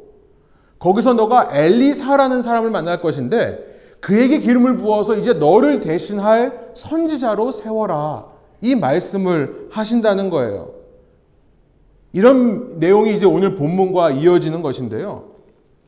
거기서 0.79 1.13
너가 1.13 1.47
엘리사라는 1.53 2.41
사람을 2.41 2.69
만날 2.69 2.99
것인데 2.99 3.71
그에게 4.01 4.39
기름을 4.39 4.75
부어서 4.75 5.15
이제 5.15 5.31
너를 5.31 5.79
대신할 5.79 6.71
선지자로 6.73 7.51
세워라. 7.51 8.30
이 8.61 8.75
말씀을 8.75 9.67
하신다는 9.71 10.29
거예요. 10.29 10.73
이런 12.13 12.79
내용이 12.79 13.15
이제 13.15 13.25
오늘 13.25 13.55
본문과 13.55 14.11
이어지는 14.11 14.61
것인데요. 14.61 15.31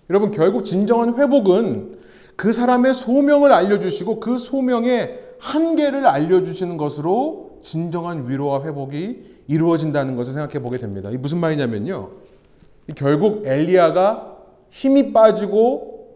여러분, 0.09 0.31
결국 0.31 0.63
진정한 0.63 1.17
회복은 1.17 1.99
그 2.35 2.51
사람의 2.51 2.93
소명을 2.93 3.51
알려주시고 3.51 4.19
그 4.19 4.37
소명의 4.37 5.19
한계를 5.39 6.07
알려주시는 6.07 6.77
것으로 6.77 7.59
진정한 7.61 8.29
위로와 8.29 8.63
회복이 8.63 9.33
이루어진다는 9.47 10.15
것을 10.15 10.33
생각해 10.33 10.61
보게 10.61 10.77
됩니다. 10.77 11.09
이 11.11 11.17
무슨 11.17 11.39
말이냐면요. 11.39 12.09
결국 12.95 13.45
엘리야가 13.45 14.37
힘이 14.69 15.13
빠지고 15.13 16.07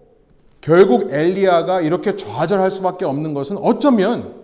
결국 0.61 1.13
엘리야가 1.13 1.81
이렇게 1.81 2.15
좌절할 2.15 2.71
수밖에 2.71 3.05
없는 3.05 3.33
것은 3.33 3.57
어쩌면 3.57 4.36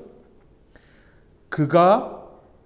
그가 1.54 2.20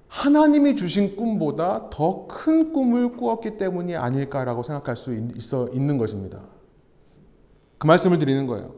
하나님이 0.08 0.78
주신 0.78 1.18
꿈보다 1.18 1.90
더 1.90 2.26
큰 2.30 2.72
꿈을 2.72 3.18
꾸었기 3.18 3.58
때문이 3.58 3.98
아닐까라고 3.98 4.64
생각할 4.64 4.96
수 4.96 5.14
있어 5.36 5.68
있는 5.74 5.98
것입니다. 5.98 6.40
그 7.80 7.86
말씀을 7.86 8.18
드리는 8.18 8.48
거예요. 8.48 8.76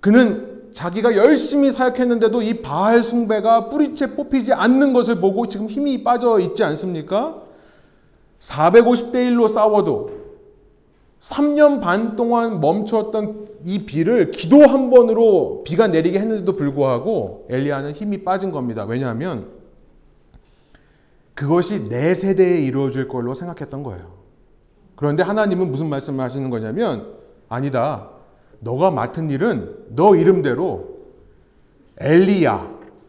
그는 0.00 0.70
자기가 0.72 1.16
열심히 1.16 1.70
사역했는데도 1.70 2.42
이 2.42 2.60
바알 2.60 3.02
숭배가 3.02 3.70
뿌리채 3.70 4.14
뽑히지 4.14 4.52
않는 4.52 4.92
것을 4.92 5.20
보고 5.20 5.46
지금 5.46 5.68
힘이 5.68 6.04
빠져 6.04 6.38
있지 6.38 6.62
않습니까? 6.62 7.42
450대 8.40 9.14
1로 9.14 9.48
싸워도 9.48 10.21
3년 11.22 11.80
반 11.80 12.16
동안 12.16 12.60
멈추었던 12.60 13.46
이 13.64 13.86
비를 13.86 14.32
기도 14.32 14.66
한 14.66 14.90
번으로 14.90 15.62
비가 15.64 15.86
내리게 15.86 16.18
했는데도 16.18 16.56
불구하고 16.56 17.46
엘리야는 17.48 17.92
힘이 17.92 18.24
빠진 18.24 18.50
겁니다. 18.50 18.84
왜냐하면 18.84 19.46
그것이 21.34 21.88
내 21.88 22.14
세대에 22.14 22.62
이루어질 22.62 23.06
걸로 23.06 23.34
생각했던 23.34 23.84
거예요. 23.84 24.10
그런데 24.96 25.22
하나님은 25.22 25.70
무슨 25.70 25.88
말씀을 25.88 26.24
하시는 26.24 26.50
거냐면 26.50 27.14
아니다. 27.48 28.10
너가 28.58 28.90
맡은 28.90 29.30
일은 29.30 29.76
너 29.90 30.16
이름대로 30.16 31.02
엘리야, 31.98 32.68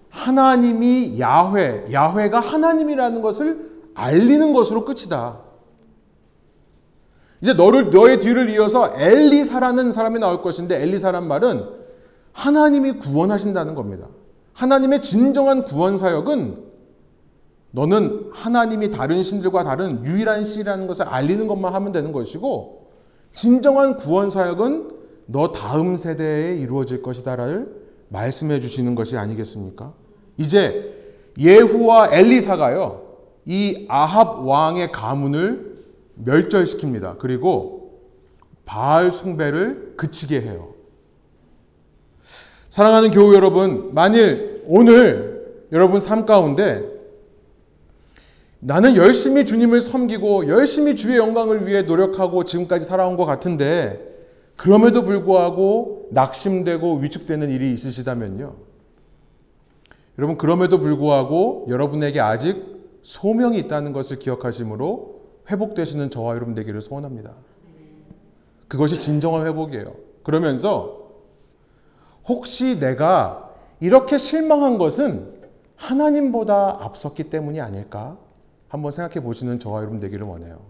하나님이 0.10 1.20
야훼, 1.20 1.91
야훼가 1.91 2.39
하나님이라는 2.39 3.22
것을 3.24 3.72
알리는 3.96 4.53
것으로 4.53 4.86
끝이다. 4.86 5.43
이제 7.44 7.52
너를 7.52 7.90
너의 7.90 8.20
뒤를 8.20 8.50
이어서 8.52 8.94
엘리사라는 8.96 9.92
사람이 9.92 10.18
나올 10.20 10.42
것인데 10.42 10.82
엘리사란 10.82 11.28
말은 11.28 11.66
하나님이 12.32 12.94
구원하신다는 12.94 13.76
겁니다. 13.76 14.08
하나님의 14.54 15.02
진정한 15.02 15.66
구원 15.66 15.98
사역은 15.98 16.64
너는 17.72 18.30
하나님이 18.32 18.92
다른 18.92 19.24
신들과 19.24 19.66
다른 19.66 20.06
유일한 20.06 20.46
신이라는 20.46 20.88
것을 20.88 21.06
알리는 21.06 21.46
것만 21.48 21.76
하면 21.76 21.92
되는 21.92 22.14
것이고 22.14 22.88
진정한 23.34 23.98
구원 23.98 24.30
사역은 24.30 24.92
너 25.26 25.52
다음 25.52 25.98
세대에 25.98 26.56
이루어질 26.56 27.02
것이다를 27.02 27.76
말씀해 28.08 28.62
주시는 28.62 28.96
것이 28.96 29.18
아니겠습니까? 29.18 29.92
이제 30.38 30.94
예후와 31.38 32.14
엘리사가요. 32.14 33.02
이 33.46 33.86
아합 33.90 34.46
왕의 34.48 34.94
가문을 34.94 35.73
멸절시킵니다. 36.24 37.17
그리고 37.17 38.01
바알 38.65 39.12
숭배를 39.12 39.93
그치게 39.98 40.41
해요. 40.41 40.74
사랑하는 42.70 43.12
교우 43.12 43.36
여러분, 43.36 43.93
만일 43.93 44.63
오늘 44.65 45.65
여러분 45.72 46.00
삶 46.00 46.25
가운데 46.25 46.84
나는 48.60 48.96
열심히 48.96 49.46
주님을 49.46 49.82
섬기고 49.82 50.48
열심히 50.48 50.96
주의 50.96 51.17
영광을 51.17 51.67
위해 51.67 51.82
노력하고 51.82 52.46
지금까지 52.46 52.86
살아온 52.86 53.17
것 53.17 53.25
같은데 53.25 54.00
그럼에도 54.55 55.03
불구하고 55.03 56.08
낙심되고 56.12 56.98
위축되는 56.98 57.50
일이 57.50 57.74
있으시다면요. 57.74 58.55
여러분, 60.17 60.38
그럼에도 60.38 60.79
불구하고 60.79 61.65
여러분에게 61.70 62.20
아직 62.20 62.63
소명이 63.01 63.58
있다는 63.58 63.93
것을 63.93 64.20
기억하시므로 64.20 65.12
회복되시는 65.50 66.10
저와 66.10 66.36
여러분 66.36 66.54
되기를 66.56 66.82
소원합니다. 66.82 67.32
그것이 68.68 69.00
진정한 69.00 69.46
회복이에요. 69.46 69.96
그러면서 70.24 71.10
혹시 72.28 72.80
내가 72.80 73.52
이렇게 73.80 74.18
실망한 74.18 74.78
것은 74.78 75.34
하나님보다 75.76 76.78
앞섰기 76.82 77.26
때문이 77.26 77.60
아닐까? 77.60 78.18
한번 78.70 78.92
생각해 78.92 79.24
보시는 79.24 79.60
저와 79.60 79.82
여러분 79.82 80.00
되기를 80.00 80.26
원해요. 80.26 80.62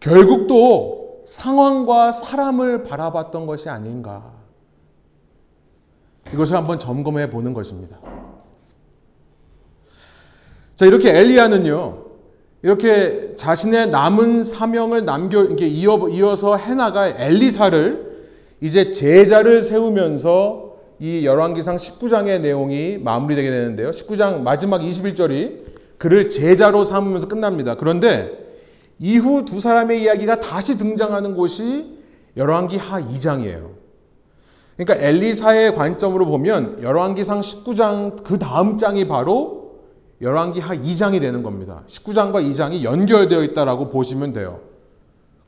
결국 0.00 0.46
또 0.48 1.22
상황과 1.26 2.10
사람을 2.12 2.84
바라봤던 2.84 3.46
것이 3.46 3.68
아닌가. 3.68 4.32
이것을 6.32 6.56
한번 6.56 6.78
점검해 6.78 7.30
보는 7.30 7.54
것입니다. 7.54 7.98
자, 10.76 10.86
이렇게 10.86 11.16
엘리야는요, 11.16 12.01
이렇게 12.62 13.34
자신의 13.36 13.88
남은 13.88 14.44
사명을 14.44 15.04
남겨, 15.04 15.42
이렇게 15.42 15.66
이어, 15.66 16.08
이어서 16.08 16.56
해나갈 16.56 17.16
엘리사를 17.18 18.12
이제 18.60 18.92
제자를 18.92 19.62
세우면서 19.62 20.76
이 21.00 21.26
열왕기상 21.26 21.76
19장의 21.76 22.40
내용이 22.40 22.98
마무리되게 22.98 23.50
되는데요. 23.50 23.90
19장 23.90 24.42
마지막 24.42 24.80
21절이 24.82 25.62
그를 25.98 26.30
제자로 26.30 26.84
삼으면서 26.84 27.26
끝납니다. 27.26 27.74
그런데 27.74 28.30
이후 29.00 29.44
두 29.44 29.58
사람의 29.58 30.02
이야기가 30.02 30.38
다시 30.38 30.78
등장하는 30.78 31.34
곳이 31.34 31.98
열왕기 32.36 32.76
하 32.76 33.00
2장이에요. 33.00 33.70
그러니까 34.76 35.06
엘리사의 35.06 35.74
관점으로 35.74 36.26
보면 36.26 36.82
열왕기상 36.82 37.40
19장 37.40 38.22
그 38.22 38.38
다음 38.38 38.78
장이 38.78 39.08
바로 39.08 39.61
열왕기 40.22 40.60
하 40.60 40.76
2장이 40.76 41.20
되는 41.20 41.42
겁니다. 41.42 41.82
19장과 41.88 42.48
2장이 42.48 42.84
연결되어 42.84 43.42
있다라고 43.42 43.90
보시면 43.90 44.32
돼요. 44.32 44.60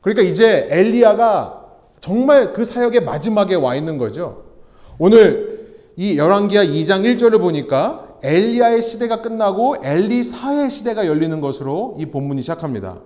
그러니까 0.01 0.21
이제 0.21 0.67
엘리야가 0.69 1.63
정말 2.01 2.53
그 2.53 2.65
사역의 2.65 3.03
마지막에 3.03 3.55
와 3.55 3.75
있는 3.75 3.97
거죠. 3.97 4.43
오늘 4.99 5.65
이 5.95 6.17
열왕기하 6.17 6.65
2장 6.65 7.03
1절을 7.03 7.39
보니까 7.39 8.17
엘리야의 8.21 8.81
시대가 8.81 9.21
끝나고 9.21 9.77
엘리사의 9.81 10.69
시대가 10.69 11.07
열리는 11.07 11.39
것으로 11.39 11.95
이 11.99 12.07
본문이 12.07 12.41
시작합니다. 12.41 12.99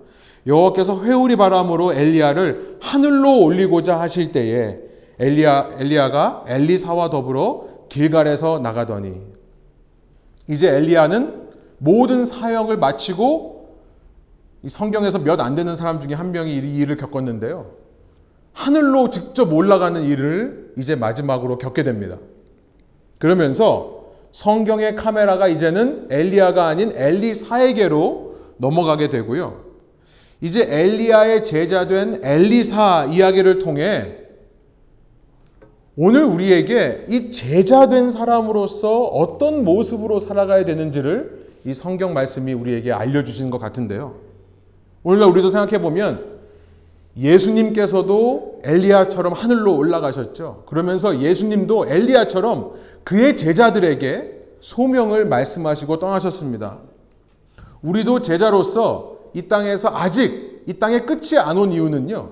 여호와께서 0.48 1.04
회오리 1.04 1.36
바람으로 1.36 1.94
엘리야를 1.94 2.78
하늘로 2.82 3.42
올리고자 3.42 4.00
하실 4.00 4.32
때에 4.32 4.80
엘리야 5.20 5.76
엘리야가 5.78 6.46
엘리사와 6.48 7.10
더불어 7.10 7.68
길갈에서 7.90 8.60
나가더니 8.60 9.22
이제 10.48 10.70
엘리야는 10.70 11.49
모든 11.80 12.26
사역을 12.26 12.78
마치고 12.78 13.70
성경에서 14.68 15.20
몇 15.20 15.40
안 15.40 15.56
되는 15.56 15.76
사람 15.76 16.00
중에 16.00 16.14
한 16.14 16.32
명이 16.32 16.54
이 16.54 16.78
일을 16.78 16.98
겪었는데요. 16.98 17.72
하늘로 18.54 19.10
직접 19.10 19.52
올라가는 19.54 20.02
일을 20.04 20.74
이제 20.78 20.96
마지막으로 20.96 21.58
겪게 21.58 21.84
됩니다. 21.84 22.18
그러면서 23.18 24.00
성경의 24.32 24.96
카메라가 24.96 25.48
이제는 25.48 26.08
엘리야가 26.12 26.68
아닌 26.68 26.92
엘리사에게로 26.96 28.36
넘어가게 28.58 29.10
되고요. 29.10 29.64
이제 30.42 30.66
엘리야의 30.70 31.44
제자된 31.46 32.22
엘리사 32.24 33.10
이야기를 33.12 33.60
통해 33.60 34.16
오늘 35.98 36.24
우리에게 36.24 37.06
이 37.10 37.32
제자된 37.32 38.12
사람으로서 38.12 39.04
어떤 39.06 39.64
모습으로 39.66 40.20
살아가야 40.20 40.64
되는지를 40.64 41.39
이 41.66 41.74
성경 41.74 42.14
말씀이 42.14 42.54
우리에게 42.54 42.92
알려주시는 42.92 43.52
것 43.52 43.60
같은데요. 43.60 44.16
오늘날 45.04 45.30
우리도 45.30 45.50
생각해 45.50 45.82
보면 45.82 46.40
예수님께서도 47.18 48.62
엘리야처럼 48.64 49.34
하늘로 49.34 49.76
올라가셨죠. 49.78 50.64
그러면서 50.68 51.20
예수님도 51.22 51.88
엘리야처럼 51.90 52.74
그의 53.04 53.36
제자들에게 53.36 54.40
소명을 54.62 55.26
말씀하시고 55.26 56.00
떠나셨습니다. 56.00 56.80
우리도 57.82 58.22
제자로서 58.22 59.18
이 59.34 59.48
땅에서 59.48 59.92
아직 59.94 60.64
이 60.66 60.74
땅의 60.74 61.06
끝이 61.06 61.38
안 61.38 61.58
온 61.58 61.72
이유는요. 61.72 62.30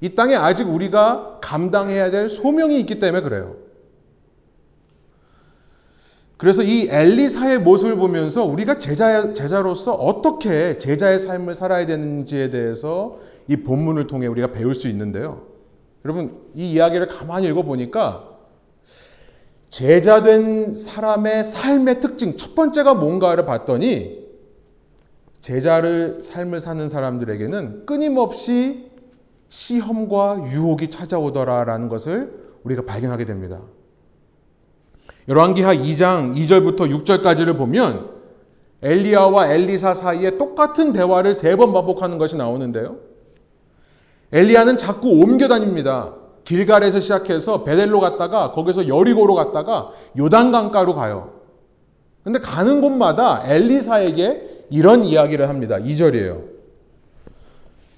이 0.00 0.14
땅에 0.14 0.34
아직 0.34 0.68
우리가 0.68 1.38
감당해야 1.40 2.10
될 2.10 2.28
소명이 2.30 2.78
있기 2.80 2.98
때문에 2.98 3.22
그래요. 3.22 3.56
그래서 6.40 6.62
이 6.62 6.88
엘리사의 6.88 7.58
모습을 7.58 7.96
보면서 7.96 8.46
우리가 8.46 8.78
제자, 8.78 9.34
제자로서 9.34 9.92
어떻게 9.92 10.78
제자의 10.78 11.18
삶을 11.18 11.54
살아야 11.54 11.84
되는지에 11.84 12.48
대해서 12.48 13.18
이 13.46 13.56
본문을 13.56 14.06
통해 14.06 14.26
우리가 14.26 14.50
배울 14.50 14.74
수 14.74 14.88
있는데요. 14.88 15.42
여러분, 16.02 16.40
이 16.54 16.72
이야기를 16.72 17.08
가만히 17.08 17.46
읽어보니까 17.48 18.38
제자된 19.68 20.72
사람의 20.72 21.44
삶의 21.44 22.00
특징, 22.00 22.38
첫 22.38 22.54
번째가 22.54 22.94
뭔가를 22.94 23.44
봤더니 23.44 24.26
제자를 25.42 26.22
삶을 26.22 26.60
사는 26.60 26.88
사람들에게는 26.88 27.84
끊임없이 27.84 28.90
시험과 29.50 30.44
유혹이 30.50 30.88
찾아오더라라는 30.88 31.90
것을 31.90 32.32
우리가 32.64 32.86
발견하게 32.86 33.26
됩니다. 33.26 33.60
열왕기하 35.30 35.76
2장 35.76 36.34
2절부터 36.34 36.90
6절까지를 37.04 37.56
보면 37.56 38.10
엘리야와 38.82 39.52
엘리사 39.52 39.94
사이에 39.94 40.38
똑같은 40.38 40.92
대화를 40.92 41.34
세 41.34 41.54
번 41.54 41.72
반복하는 41.72 42.18
것이 42.18 42.36
나오는데요. 42.36 42.96
엘리야는 44.32 44.76
자꾸 44.76 45.08
옮겨 45.08 45.46
다닙니다. 45.46 46.14
길갈에서 46.44 46.98
시작해서 46.98 47.62
베델로 47.62 48.00
갔다가 48.00 48.50
거기서 48.50 48.88
여리고로 48.88 49.34
갔다가 49.36 49.90
요단강가로 50.18 50.94
가요. 50.94 51.34
근데 52.24 52.40
가는 52.40 52.80
곳마다 52.80 53.42
엘리사에게 53.44 54.66
이런 54.70 55.04
이야기를 55.04 55.48
합니다. 55.48 55.76
2절이에요. 55.78 56.42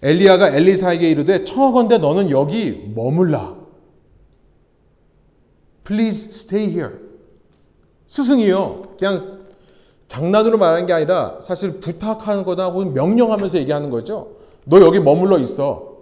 엘리야가 0.03 0.51
엘리사에게 0.51 1.09
이르되 1.09 1.45
청하건대 1.45 1.97
너는 1.97 2.29
여기 2.29 2.93
머물라. 2.95 3.55
Please 5.85 6.29
stay 6.29 6.69
here. 6.69 7.02
스승이요. 8.13 8.83
그냥 8.99 9.39
장난으로 10.07 10.59
말하는 10.59 10.85
게 10.85 10.93
아니라 10.93 11.39
사실 11.41 11.81
부탁하는 11.81 12.45
거다 12.45 12.67
혹은 12.67 12.93
명령하면서 12.93 13.57
얘기하는 13.61 13.89
거죠. 13.89 14.33
너 14.67 14.83
여기 14.83 15.01
머물러 15.01 15.39
있어. 15.39 15.97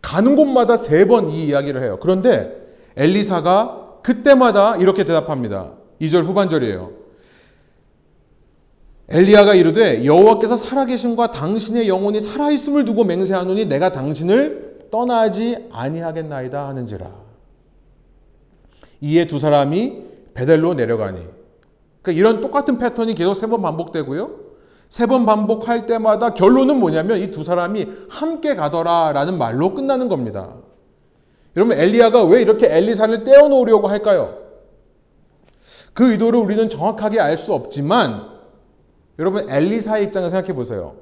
가는 0.00 0.36
곳마다 0.36 0.76
세 0.76 1.04
번 1.04 1.28
이 1.30 1.46
이야기를 1.48 1.82
해요. 1.82 1.98
그런데 2.00 2.52
엘리사가 2.96 3.94
그때마다 4.04 4.76
이렇게 4.76 5.04
대답합니다. 5.04 5.72
2절 6.00 6.22
후반절이에요. 6.22 6.92
엘리야가 9.08 9.54
이르되 9.56 10.04
여호와께서 10.04 10.56
살아계심과 10.56 11.32
당신의 11.32 11.88
영혼이 11.88 12.20
살아있음을 12.20 12.84
두고 12.84 13.02
맹세하노니 13.02 13.64
내가 13.66 13.90
당신을 13.90 14.86
떠나지 14.92 15.66
아니하겠나이다 15.72 16.68
하는지라. 16.68 17.10
이에 19.00 19.26
두 19.26 19.40
사람이 19.40 20.05
베델로 20.36 20.74
내려가니. 20.74 21.26
그러니까 22.02 22.12
이런 22.20 22.40
똑같은 22.40 22.78
패턴이 22.78 23.14
계속 23.14 23.34
세 23.34 23.46
번 23.48 23.62
반복되고요. 23.62 24.46
세 24.88 25.06
번 25.06 25.26
반복할 25.26 25.86
때마다 25.86 26.34
결론은 26.34 26.78
뭐냐면 26.78 27.18
이 27.18 27.30
두 27.30 27.42
사람이 27.42 27.88
함께 28.08 28.54
가더라라는 28.54 29.36
말로 29.38 29.74
끝나는 29.74 30.08
겁니다. 30.08 30.54
여러분 31.56 31.76
엘리야가 31.78 32.24
왜 32.24 32.42
이렇게 32.42 32.68
엘리사를 32.70 33.24
떼어놓으려고 33.24 33.88
할까요? 33.88 34.38
그 35.94 36.12
의도를 36.12 36.38
우리는 36.38 36.68
정확하게 36.68 37.18
알 37.20 37.36
수 37.38 37.52
없지만 37.54 38.28
여러분 39.18 39.50
엘리사의 39.50 40.04
입장에서 40.04 40.30
생각해 40.30 40.54
보세요. 40.54 40.96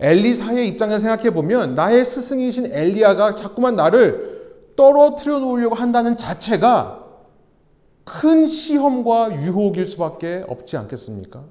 엘리사의 0.00 0.66
입장에서 0.68 0.98
생각해 0.98 1.30
보면 1.30 1.74
나의 1.74 2.04
스승이신 2.04 2.72
엘리야가 2.74 3.36
자꾸만 3.36 3.76
나를 3.76 4.36
떨어뜨려 4.76 5.38
놓으려고 5.38 5.74
한다는 5.76 6.16
자체가 6.18 7.05
큰 8.06 8.46
시험과 8.46 9.42
유혹일 9.42 9.88
수밖에 9.88 10.44
없지 10.46 10.76
않겠습니까? 10.76 11.44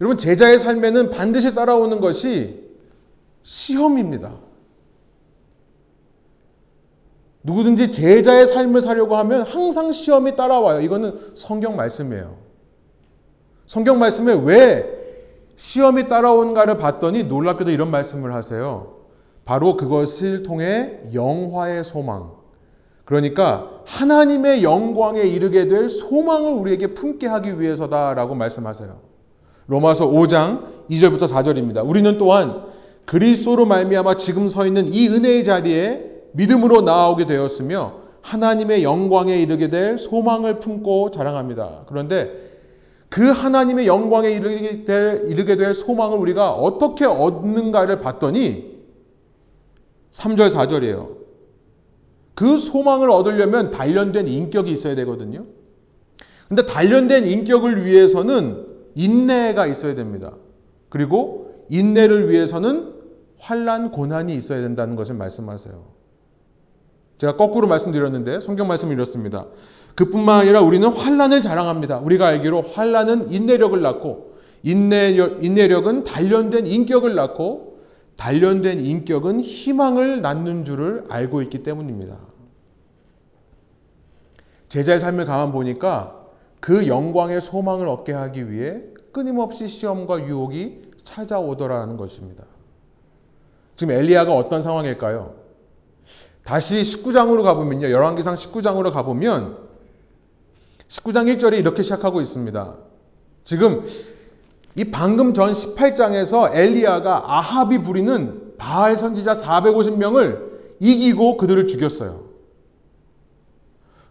여러분 0.00 0.16
제자의 0.16 0.58
삶에는 0.58 1.10
반드시 1.10 1.52
따라오는 1.52 2.00
것이 2.00 2.64
시험입니다. 3.42 4.38
누구든지 7.42 7.90
제자의 7.90 8.46
삶을 8.46 8.82
살려고 8.82 9.16
하면 9.16 9.42
항상 9.42 9.90
시험이 9.90 10.36
따라와요. 10.36 10.80
이거는 10.80 11.32
성경 11.34 11.74
말씀이에요. 11.74 12.38
성경 13.66 13.98
말씀에 13.98 14.40
왜 14.44 14.96
시험이 15.56 16.06
따라오는가를 16.06 16.78
봤더니 16.78 17.24
놀랍게도 17.24 17.72
이런 17.72 17.90
말씀을 17.90 18.32
하세요. 18.32 18.96
바로 19.44 19.76
그것을 19.76 20.44
통해 20.44 21.00
영화의 21.12 21.84
소망. 21.84 22.39
그러니까 23.10 23.68
하나님의 23.86 24.62
영광에 24.62 25.22
이르게 25.22 25.66
될 25.66 25.88
소망을 25.88 26.52
우리에게 26.52 26.94
품게 26.94 27.26
하기 27.26 27.60
위해서다라고 27.60 28.36
말씀하세요. 28.36 28.98
로마서 29.66 30.06
5장 30.06 30.86
2절부터 30.88 31.26
4절입니다. 31.26 31.84
우리는 31.84 32.18
또한 32.18 32.62
그리스도로 33.06 33.66
말미암아 33.66 34.16
지금 34.16 34.48
서 34.48 34.64
있는 34.64 34.94
이 34.94 35.08
은혜의 35.08 35.42
자리에 35.42 36.04
믿음으로 36.34 36.82
나아오게 36.82 37.26
되었으며 37.26 37.94
하나님의 38.22 38.84
영광에 38.84 39.36
이르게 39.42 39.70
될 39.70 39.98
소망을 39.98 40.60
품고 40.60 41.10
자랑합니다. 41.10 41.86
그런데 41.88 42.30
그 43.08 43.28
하나님의 43.28 43.88
영광에 43.88 44.30
이르게 44.30 44.84
될, 44.84 45.24
이르게 45.26 45.56
될 45.56 45.74
소망을 45.74 46.16
우리가 46.16 46.52
어떻게 46.52 47.06
얻는가를 47.06 48.02
봤더니 48.02 48.78
3절, 50.12 50.52
4절이에요. 50.52 51.19
그 52.34 52.58
소망을 52.58 53.10
얻으려면 53.10 53.70
단련된 53.70 54.26
인격이 54.28 54.70
있어야 54.72 54.94
되거든요. 54.94 55.46
근데 56.48 56.66
단련된 56.66 57.26
인격을 57.26 57.84
위해서는 57.84 58.66
인내가 58.94 59.66
있어야 59.66 59.94
됩니다. 59.94 60.34
그리고 60.88 61.64
인내를 61.68 62.28
위해서는 62.30 62.92
환란 63.38 63.90
고난이 63.92 64.34
있어야 64.34 64.60
된다는 64.60 64.96
것을 64.96 65.14
말씀하세요. 65.14 66.00
제가 67.18 67.36
거꾸로 67.36 67.68
말씀드렸는데 67.68 68.40
성경 68.40 68.66
말씀이 68.66 68.92
이렇습니다. 68.92 69.46
그뿐만 69.94 70.40
아니라 70.40 70.62
우리는 70.62 70.88
환란을 70.88 71.42
자랑합니다. 71.42 71.98
우리가 71.98 72.26
알기로 72.26 72.62
환란은 72.62 73.32
인내력을 73.32 73.80
낳고 73.80 74.34
인내력, 74.62 75.44
인내력은 75.44 76.04
단련된 76.04 76.66
인격을 76.66 77.14
낳고 77.14 77.69
단련된 78.20 78.84
인격은 78.84 79.40
희망을 79.40 80.20
낳는 80.20 80.66
줄을 80.66 81.06
알고 81.08 81.40
있기 81.40 81.62
때문입니다. 81.62 82.18
제자의 84.68 85.00
삶을 85.00 85.24
가만 85.24 85.52
보니까 85.52 86.26
그 86.60 86.86
영광의 86.86 87.40
소망을 87.40 87.88
얻게 87.88 88.12
하기 88.12 88.52
위해 88.52 88.82
끊임없이 89.12 89.68
시험과 89.68 90.26
유혹이 90.26 90.82
찾아오더라는 91.02 91.96
것입니다. 91.96 92.44
지금 93.74 93.94
엘리야가 93.94 94.36
어떤 94.36 94.60
상황일까요? 94.60 95.36
다시 96.44 96.82
19장으로 96.82 97.42
가보면요. 97.42 97.90
열왕기상 97.90 98.34
19장으로 98.34 98.92
가보면 98.92 99.56
19장 100.88 101.34
1절이 101.34 101.58
이렇게 101.58 101.80
시작하고 101.80 102.20
있습니다. 102.20 102.76
지금 103.44 103.86
이 104.76 104.84
방금 104.84 105.34
전 105.34 105.52
18장에서 105.52 106.54
엘리야가 106.54 107.24
아합이 107.26 107.82
부리는 107.82 108.54
바알 108.56 108.96
선지자 108.96 109.34
450명을 109.34 110.50
이기고 110.78 111.36
그들을 111.36 111.66
죽였어요. 111.66 112.24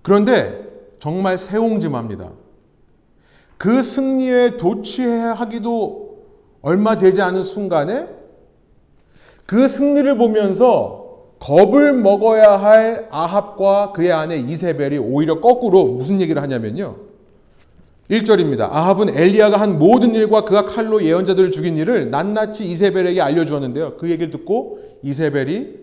그런데 0.02 0.68
정말 1.00 1.38
새옹지마입니다. 1.38 2.32
그 3.58 3.82
승리에 3.82 4.58
도취하기도 4.58 6.10
얼마 6.62 6.98
되지 6.98 7.22
않은 7.22 7.44
순간에 7.44 8.08
그 9.46 9.68
승리를 9.68 10.18
보면서 10.18 11.00
겁을 11.40 11.94
먹어야 11.94 12.58
할 12.58 13.08
아합과 13.12 13.94
그의 13.94 14.12
아내 14.12 14.38
이세벨이 14.38 14.98
오히려 14.98 15.40
거꾸로 15.40 15.86
무슨 15.86 16.22
얘기를 16.22 16.42
하냐면요. 16.42 17.09
1절입니다. 18.10 18.62
아합은 18.62 19.16
엘리야가 19.16 19.58
한 19.58 19.78
모든 19.78 20.16
일과 20.16 20.44
그가 20.44 20.66
칼로 20.66 21.04
예언자들을 21.04 21.52
죽인 21.52 21.78
일을 21.78 22.10
낱낱이 22.10 22.66
이세벨에게 22.66 23.22
알려주었는데요. 23.22 23.98
그 23.98 24.10
얘기를 24.10 24.32
듣고 24.32 24.80
이세벨이 25.04 25.76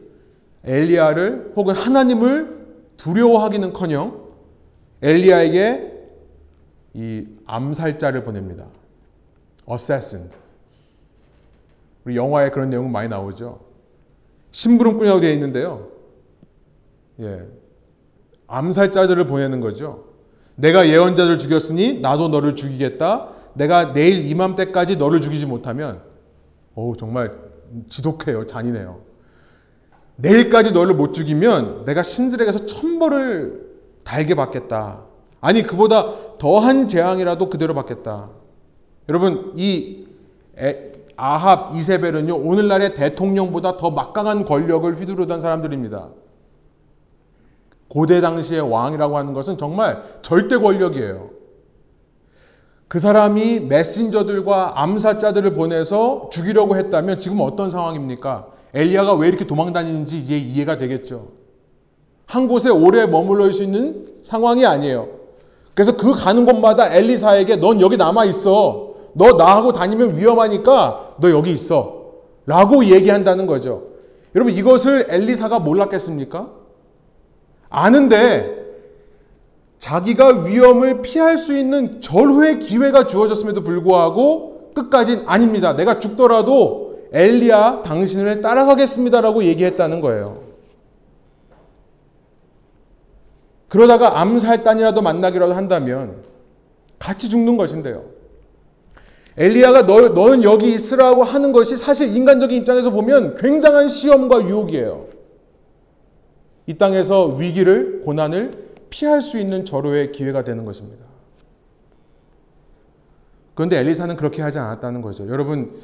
엘리야를 0.65 1.53
혹은 1.55 1.75
하나님을 1.75 2.67
두려워하기는커녕 2.97 4.27
엘리야에게 5.03 5.93
이 6.95 7.27
암살자를 7.47 8.25
보냅니다. 8.25 8.67
assassin. 9.71 10.31
우리 12.05 12.17
영화에 12.17 12.51
그런 12.51 12.69
내용 12.69 12.91
많이 12.91 13.09
나오죠. 13.09 13.61
심부름꾼이라고 14.51 15.21
되어 15.21 15.33
있는데요. 15.33 15.89
예. 17.21 17.43
암살자들을 18.49 19.27
보내는 19.27 19.61
거죠. 19.61 20.16
내가 20.57 20.89
예언자를 20.89 21.39
죽였으니 21.39 22.01
나도 22.01 22.29
너를 22.29 22.57
죽이겠다. 22.57 23.29
내가 23.55 23.93
내일 23.93 24.27
이맘때까지 24.27 24.97
너를 24.97 25.21
죽이지 25.21 25.47
못하면, 25.47 26.01
어우, 26.75 26.97
정말 26.97 27.33
지독해요. 27.89 28.47
잔인해요. 28.47 29.01
내일까지 30.17 30.73
너를 30.73 30.95
못 30.95 31.13
죽이면 31.13 31.85
내가 31.85 32.03
신들에게서 32.03 32.67
천벌을 32.67 33.67
달게 34.05 34.35
받겠다. 34.35 35.03
아니, 35.41 35.63
그보다 35.63 36.37
더한 36.39 36.89
재앙이라도 36.89 37.51
그대로 37.51 37.75
받겠다. 37.75 38.31
여러분, 39.09 39.53
이 39.57 40.07
아합, 41.17 41.75
이세벨은요, 41.77 42.35
오늘날의 42.35 42.95
대통령보다 42.95 43.77
더 43.77 43.91
막강한 43.91 44.45
권력을 44.45 44.93
휘두르던 44.95 45.41
사람들입니다. 45.41 46.09
고대 47.89 48.21
당시의 48.21 48.61
왕이라고 48.61 49.17
하는 49.17 49.33
것은 49.33 49.59
정말 49.59 50.03
절대 50.23 50.57
권력이에요. 50.57 51.31
그 52.89 52.99
사람이 52.99 53.61
메신저들과 53.61 54.81
암살자들을 54.81 55.55
보내서 55.55 56.29
죽이려고 56.31 56.77
했다면 56.77 57.19
지금 57.19 57.41
어떤 57.41 57.69
상황입니까? 57.69 58.47
엘리야가 58.75 59.15
왜 59.15 59.29
이렇게 59.29 59.47
도망 59.47 59.73
다니는지 59.73 60.19
이해, 60.19 60.39
이해가 60.39 60.79
되겠죠. 60.79 61.29
한 62.27 62.49
곳에 62.49 62.71
오래 62.71 63.07
머물러 63.07 63.47
있을 63.47 63.55
수 63.55 63.63
있는 63.65 64.07
상황이 64.23 64.67
아니에요. 64.67 65.09
그래서 65.75 65.97
그 65.97 66.15
가는 66.15 66.45
곳마다 66.45 66.93
엘리사에게 66.93 67.57
넌 67.57 67.81
여기 67.81 67.97
남아 67.97 68.25
있어. 68.27 68.95
너 69.15 69.33
나하고 69.33 69.73
다니면 69.73 70.17
위험하니까 70.17 71.17
너 71.21 71.31
여기 71.31 71.53
있어. 71.53 72.13
라고 72.47 72.85
얘기한다는 72.85 73.47
거죠. 73.47 73.89
여러분 74.35 74.55
이것을 74.55 75.07
엘리사가 75.09 75.59
몰랐겠습니까? 75.59 76.51
아는데 77.77 78.57
자기가 79.79 80.45
위험을 80.45 81.03
피할 81.03 81.37
수 81.37 81.55
있는 81.55 82.01
절호의 82.01 82.61
기회가 82.61 83.07
주어졌음에도 83.07 83.63
불구하고 83.63 84.73
끝까지 84.75 85.25
아닙니다. 85.27 85.77
내가 85.77 85.99
죽더라도 85.99 87.01
엘리야 87.13 87.83
당신을 87.83 88.41
따라가겠습니다라고 88.41 89.45
얘기했다는 89.45 90.01
거예요. 90.01 90.43
그러다가 93.69 94.23
암살단이라도 94.23 95.03
만나기라도 95.03 95.53
한다면 95.53 96.23
같이 96.99 97.29
죽는 97.29 97.59
것인데요. 97.59 98.07
엘리야가 99.37 99.85
너, 99.85 100.01
너는 100.01 100.45
여기 100.45 100.73
있으라고 100.73 101.25
하는 101.25 101.53
것이 101.53 101.77
사실 101.77 102.17
인간적인 102.17 102.57
입장에서 102.57 102.89
보면 102.89 103.37
굉장한 103.37 103.89
시험과 103.89 104.45
유혹이에요. 104.45 105.16
이 106.67 106.75
땅에서 106.75 107.37
위기를, 107.37 108.03
고난을 108.03 108.67
피할 108.91 109.23
수 109.23 109.39
있는 109.39 109.65
절호의 109.65 110.13
기회가 110.13 110.45
되는 110.45 110.65
것입니다. 110.65 111.05
그런데 113.55 113.79
엘리사는 113.79 114.17
그렇게 114.17 114.43
하지 114.43 114.59
않았다는 114.59 115.01
거죠. 115.01 115.29
여러분, 115.29 115.81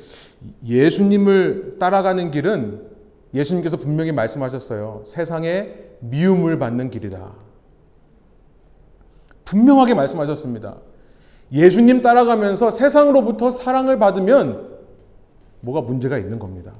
예수님을 0.64 1.76
따라가는 1.78 2.30
길은 2.30 2.86
예수님께서 3.32 3.78
분명히 3.78 4.12
말씀하셨어요. 4.12 5.02
세상에 5.06 5.74
미움을 6.00 6.58
받는 6.58 6.90
길이다. 6.90 7.32
분명하게 9.44 9.94
말씀하셨습니다. 9.94 10.76
예수님 11.52 12.02
따라가면서 12.02 12.70
세상으로부터 12.70 13.50
사랑을 13.50 13.98
받으면 13.98 14.70
뭐가 15.60 15.82
문제가 15.82 16.18
있는 16.18 16.38
겁니다. 16.38 16.72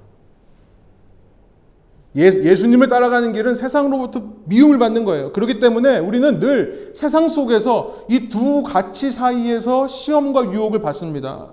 예, 2.17 2.25
예수님을 2.25 2.89
따라가는 2.89 3.33
길은 3.33 3.55
세상으로부터 3.55 4.23
미움을 4.45 4.79
받는 4.79 5.05
거예요. 5.05 5.33
그렇기 5.33 5.61
때문에 5.61 5.99
우리는 5.99 6.41
늘 6.41 6.93
세상 6.95 7.29
속에서 7.29 8.05
이 8.11 8.29
두 8.29 8.63
가치 8.63 9.11
사이에서 9.11 9.89
시험과 9.89 10.53
유혹을 10.53 10.83
받습니다. 10.83 11.53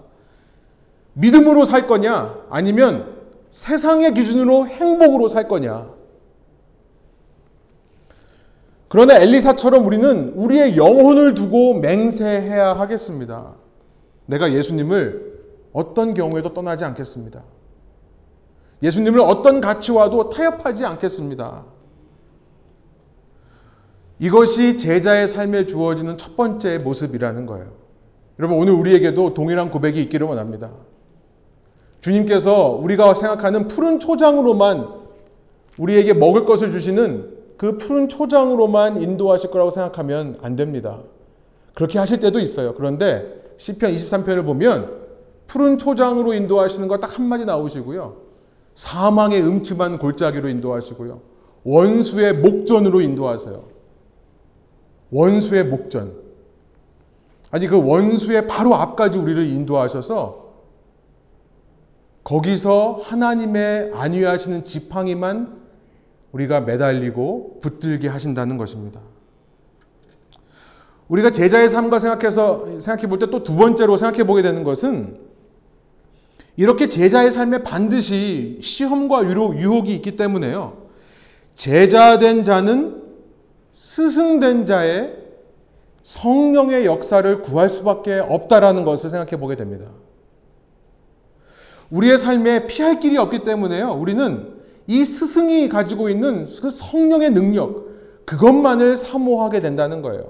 믿음으로 1.14 1.64
살 1.66 1.88
거냐, 1.88 2.36
아니면 2.50 3.16
세상의 3.52 4.14
기준으로 4.14 4.68
행복으로 4.68 5.28
살 5.30 5.48
거냐. 5.48 5.88
그러나 8.90 9.18
엘리사처럼 9.20 9.86
우리는 9.86 10.34
우리의 10.36 10.76
영혼을 10.76 11.36
두고 11.36 11.76
맹세해야 11.76 12.74
하겠습니다. 12.74 13.54
내가 14.26 14.52
예수님을 14.52 15.40
어떤 15.74 16.14
경우에도 16.14 16.54
떠나지 16.54 16.86
않겠습니다. 16.86 17.44
예수님을 18.82 19.20
어떤 19.20 19.62
가치와도 19.62 20.30
타협하지 20.30 20.86
않겠습니다. 20.86 21.66
이것이 24.20 24.78
제자의 24.78 25.28
삶에 25.28 25.66
주어지는 25.66 26.18
첫 26.18 26.36
번째 26.36 26.78
모습이라는 26.80 27.46
거예요. 27.46 27.72
여러분, 28.38 28.58
오늘 28.58 28.74
우리에게도 28.74 29.34
동일한 29.34 29.70
고백이 29.72 30.02
있기를 30.04 30.28
원합니다. 30.28 30.72
주님께서 32.02 32.70
우리가 32.72 33.14
생각하는 33.14 33.68
푸른 33.68 34.00
초장으로만 34.00 34.88
우리에게 35.78 36.14
먹을 36.14 36.46
것을 36.46 36.72
주시는 36.72 37.38
그 37.58 37.78
푸른 37.78 38.08
초장으로만 38.08 39.02
인도하실 39.02 39.52
거라고 39.52 39.70
생각하면 39.70 40.38
안 40.42 40.56
됩니다. 40.56 41.00
그렇게 41.74 42.00
하실 42.00 42.20
때도 42.20 42.40
있어요. 42.40 42.74
그런데 42.76 43.54
시편 43.58 43.92
23편을 43.94 44.46
보면 44.46 45.00
푸른 45.48 45.78
초장으로 45.78 46.34
인도하시는 46.34 46.88
거 46.88 46.98
딱 46.98 47.18
한마디 47.18 47.44
나오시고요. 47.46 48.29
사망의 48.80 49.42
음침한 49.46 49.98
골짜기로 50.00 50.48
인도하시고요. 50.48 51.20
원수의 51.66 52.36
목전으로 52.36 53.02
인도하세요. 53.02 53.62
원수의 55.12 55.66
목전. 55.66 56.14
아니 57.52 57.68
그 57.68 57.84
원수의 57.84 58.48
바로 58.48 58.76
앞까지 58.76 59.18
우리를 59.18 59.44
인도하셔서 59.48 60.48
거기서 62.24 63.02
하나님의 63.04 63.92
안위하시는 63.94 64.64
지팡이만 64.64 65.60
우리가 66.32 66.62
매달리고 66.62 67.60
붙들게 67.62 68.08
하신다는 68.08 68.56
것입니다. 68.56 69.02
우리가 71.10 71.32
제자의 71.32 71.68
삶과 71.68 72.00
생각해서 72.00 72.80
생각해 72.80 73.08
볼 73.10 73.20
때 73.20 73.26
또 73.30 73.44
두 73.44 73.58
번째로 73.58 73.98
생각해 73.98 74.26
보게 74.26 74.42
되는 74.42 74.64
것은 74.64 75.20
이렇게 76.60 76.90
제자의 76.90 77.32
삶에 77.32 77.64
반드시 77.64 78.60
시험과 78.62 79.24
유혹이 79.24 79.94
있기 79.94 80.18
때문에요. 80.18 80.90
제자된 81.56 82.44
자는 82.44 83.02
스승된 83.72 84.66
자의 84.66 85.16
성령의 86.04 86.86
역사를 86.86 87.42
구할 87.44 87.70
수밖에 87.70 88.20
없다라는 88.20 88.84
것을 88.84 89.10
생각해 89.10 89.40
보게 89.40 89.56
됩니다. 89.56 89.86
우리의 91.92 92.18
삶에 92.18 92.68
피할 92.68 93.00
길이 93.00 93.18
없기 93.18 93.44
때문에요. 93.44 93.94
우리는 93.94 94.56
이 94.86 95.06
스승이 95.06 95.70
가지고 95.70 96.10
있는 96.10 96.44
그 96.62 96.70
성령의 96.70 97.30
능력, 97.30 97.88
그것만을 98.26 98.98
사모하게 98.98 99.62
된다는 99.62 100.02
거예요. 100.02 100.30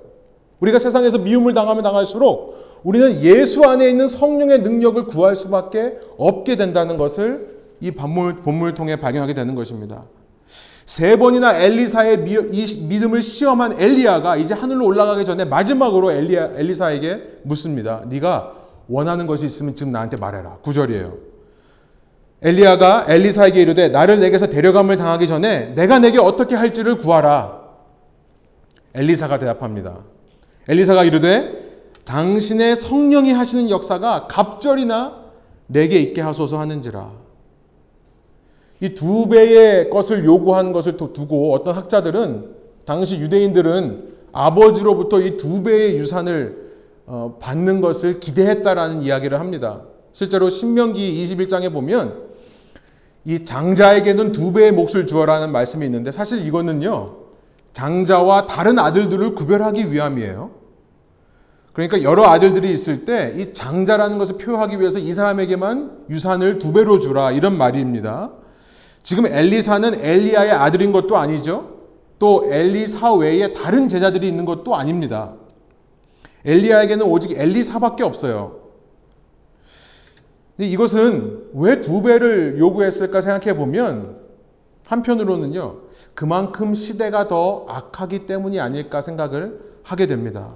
우리가 0.60 0.78
세상에서 0.78 1.18
미움을 1.18 1.56
당하면 1.56 1.82
당할수록 1.82 2.69
우리는 2.84 3.22
예수 3.22 3.64
안에 3.64 3.90
있는 3.90 4.08
성령의 4.08 4.60
능력을 4.60 5.04
구할 5.06 5.36
수밖에 5.36 5.98
없게 6.18 6.56
된다는 6.56 6.98
것을 6.98 7.60
이 7.82 7.92
본문, 7.92 8.44
본문을 8.44 8.74
통해 8.74 8.96
발견하게 8.98 9.34
되는 9.34 9.56
것입니다. 9.56 10.04
세 10.86 11.18
번이나 11.18 11.56
엘리사의 11.56 12.26
이 12.52 12.86
믿음을 12.88 13.22
시험한 13.22 13.80
엘리야가 13.80 14.38
이제 14.38 14.54
하늘로 14.54 14.88
올라가기 14.88 15.24
전에 15.24 15.46
마지막으로 15.46 16.12
엘리야, 16.12 16.54
엘리사에게 16.56 17.42
묻습니다. 17.44 18.04
네가 18.08 18.54
원하는 18.88 19.28
것이 19.28 19.46
있으면 19.46 19.76
지금 19.76 19.92
나한테 19.92 20.18
말해라. 20.18 20.58
구절이에요. 20.62 21.30
엘리야가 22.42 23.06
엘리사에게 23.08 23.62
이르되 23.62 23.90
나를 23.90 24.20
내게서 24.20 24.48
데려감을 24.48 24.98
당하기 24.98 25.28
전에 25.28 25.74
내가 25.76 26.00
내게 26.00 26.18
어떻게 26.20 26.56
할지를 26.56 26.98
구하라. 26.98 27.60
엘리사가 28.96 29.38
대답합니다. 29.38 30.00
엘리사가 30.68 31.04
이르되 31.04 31.69
당신의 32.10 32.76
성령이 32.76 33.32
하시는 33.34 33.70
역사가 33.70 34.26
갑절이나 34.28 35.26
내게 35.68 35.98
있게 35.98 36.22
하소서 36.22 36.60
하는지라. 36.60 37.12
이 38.82 38.94
두 38.96 39.30
배의 39.30 39.92
것을 39.92 40.26
요구한 40.26 40.72
것을 40.72 40.98
두고 40.98 41.54
어떤 41.54 41.76
학자들은 41.76 42.56
당시 42.86 43.20
유대인들은 43.20 44.10
아버지로부터 44.32 45.20
이 45.20 45.38
두 45.38 45.62
배의 45.62 45.98
유산을 45.98 46.70
어, 47.06 47.38
받는 47.40 47.80
것을 47.82 48.20
기대했다라는 48.20 49.04
이야기를 49.04 49.40
합니다. 49.40 49.82
실제로 50.14 50.50
신명기 50.50 51.24
21장에 51.24 51.72
보면 51.72 52.30
이 53.26 53.46
장자에게는 53.46 54.32
두 54.32 54.52
배의 54.52 54.72
몫을 54.72 55.06
주어라는 55.06 55.52
말씀이 55.52 55.86
있는데 55.86 56.12
사실 56.12 56.44
이거는요 56.48 57.18
장자와 57.74 58.48
다른 58.48 58.80
아들들을 58.80 59.36
구별하기 59.36 59.92
위함이에요. 59.92 60.59
그러니까 61.74 62.02
여러 62.04 62.26
아들들이 62.26 62.72
있을 62.72 63.06
때 63.06 63.34
이 63.38 63.54
장자라는 63.54 64.18
것을 64.18 64.38
표하기 64.38 64.80
위해서 64.80 65.00
이 65.00 65.14
사람에게만 65.14 66.06
유산을 66.10 66.58
두 66.58 66.74
배로 66.74 67.00
주라 67.00 67.32
이런 67.32 67.58
말입니다. 67.58 68.32
지금 69.04 69.26
엘리사는 69.26 70.04
엘리야의 70.04 70.52
아들인 70.52 70.92
것도 70.92 71.18
아니죠. 71.18 71.78
또 72.20 72.52
엘리사 72.52 73.14
외에 73.14 73.54
다른 73.54 73.88
제자들이 73.88 74.28
있는 74.28 74.46
것도 74.46 74.76
아닙니다. 74.76 75.34
엘리야에게는 76.46 77.06
오직 77.06 77.32
엘리사밖에 77.38 78.04
없어요. 78.04 78.60
이것은 80.58 81.52
왜 81.54 81.80
두 81.80 82.02
배를 82.02 82.58
요구했을까 82.60 83.22
생각해 83.22 83.56
보면 83.56 84.18
한편으로는요, 84.86 85.78
그만큼 86.16 86.74
시대가 86.74 87.28
더 87.28 87.66
악하기 87.70 88.26
때문이 88.26 88.60
아닐까 88.60 89.02
생각을 89.02 89.60
하게 89.84 90.08
됩니다. 90.08 90.52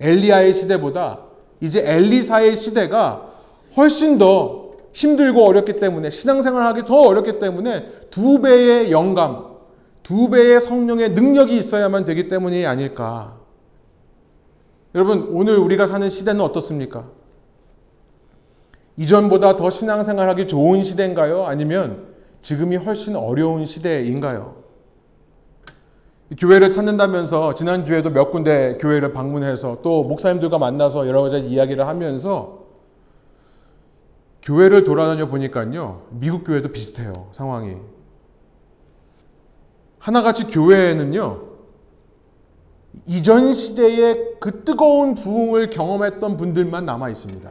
엘리야의 0.00 0.54
시대보다 0.54 1.20
이제 1.60 1.82
엘리사의 1.84 2.56
시대가 2.56 3.32
훨씬 3.76 4.18
더 4.18 4.68
힘들고 4.92 5.44
어렵기 5.44 5.74
때문에 5.74 6.10
신앙생활 6.10 6.64
하기 6.66 6.84
더 6.84 7.00
어렵기 7.00 7.38
때문에 7.38 7.86
두 8.10 8.40
배의 8.40 8.90
영감, 8.90 9.44
두 10.02 10.30
배의 10.30 10.60
성령의 10.60 11.10
능력이 11.10 11.56
있어야만 11.56 12.04
되기 12.04 12.28
때문이 12.28 12.66
아닐까. 12.66 13.36
여러분, 14.94 15.28
오늘 15.30 15.58
우리가 15.58 15.86
사는 15.86 16.08
시대는 16.08 16.40
어떻습니까? 16.40 17.06
이전보다 18.96 19.56
더 19.56 19.70
신앙생활 19.70 20.28
하기 20.30 20.48
좋은 20.48 20.82
시대인가요? 20.82 21.44
아니면 21.44 22.08
지금이 22.40 22.76
훨씬 22.76 23.14
어려운 23.14 23.66
시대인가요? 23.66 24.56
교회를 26.36 26.72
찾는다면서 26.72 27.54
지난주에도 27.54 28.10
몇 28.10 28.30
군데 28.30 28.76
교회를 28.78 29.12
방문해서 29.12 29.78
또 29.82 30.04
목사님들과 30.04 30.58
만나서 30.58 31.08
여러 31.08 31.22
가지 31.22 31.38
이야기를 31.38 31.86
하면서 31.86 32.66
교회를 34.42 34.84
돌아다녀 34.84 35.28
보니까요. 35.28 36.06
미국 36.10 36.44
교회도 36.44 36.72
비슷해요. 36.72 37.28
상황이. 37.32 37.76
하나같이 39.98 40.44
교회에는요. 40.44 41.48
이전 43.06 43.54
시대의 43.54 44.36
그 44.40 44.64
뜨거운 44.64 45.14
부흥을 45.14 45.70
경험했던 45.70 46.36
분들만 46.36 46.84
남아 46.84 47.08
있습니다. 47.10 47.50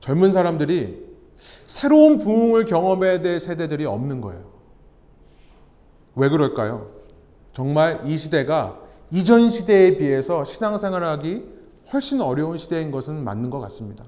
젊은 0.00 0.32
사람들이 0.32 1.06
새로운 1.66 2.18
부흥을 2.18 2.64
경험해야 2.64 3.20
될 3.20 3.38
세대들이 3.38 3.84
없는 3.84 4.20
거예요. 4.20 4.57
왜 6.18 6.28
그럴까요? 6.28 6.90
정말 7.52 8.02
이 8.06 8.18
시대가 8.18 8.78
이전 9.10 9.50
시대에 9.50 9.96
비해서 9.96 10.44
신앙생활하기 10.44 11.44
훨씬 11.92 12.20
어려운 12.20 12.58
시대인 12.58 12.90
것은 12.90 13.24
맞는 13.24 13.50
것 13.50 13.60
같습니다. 13.60 14.04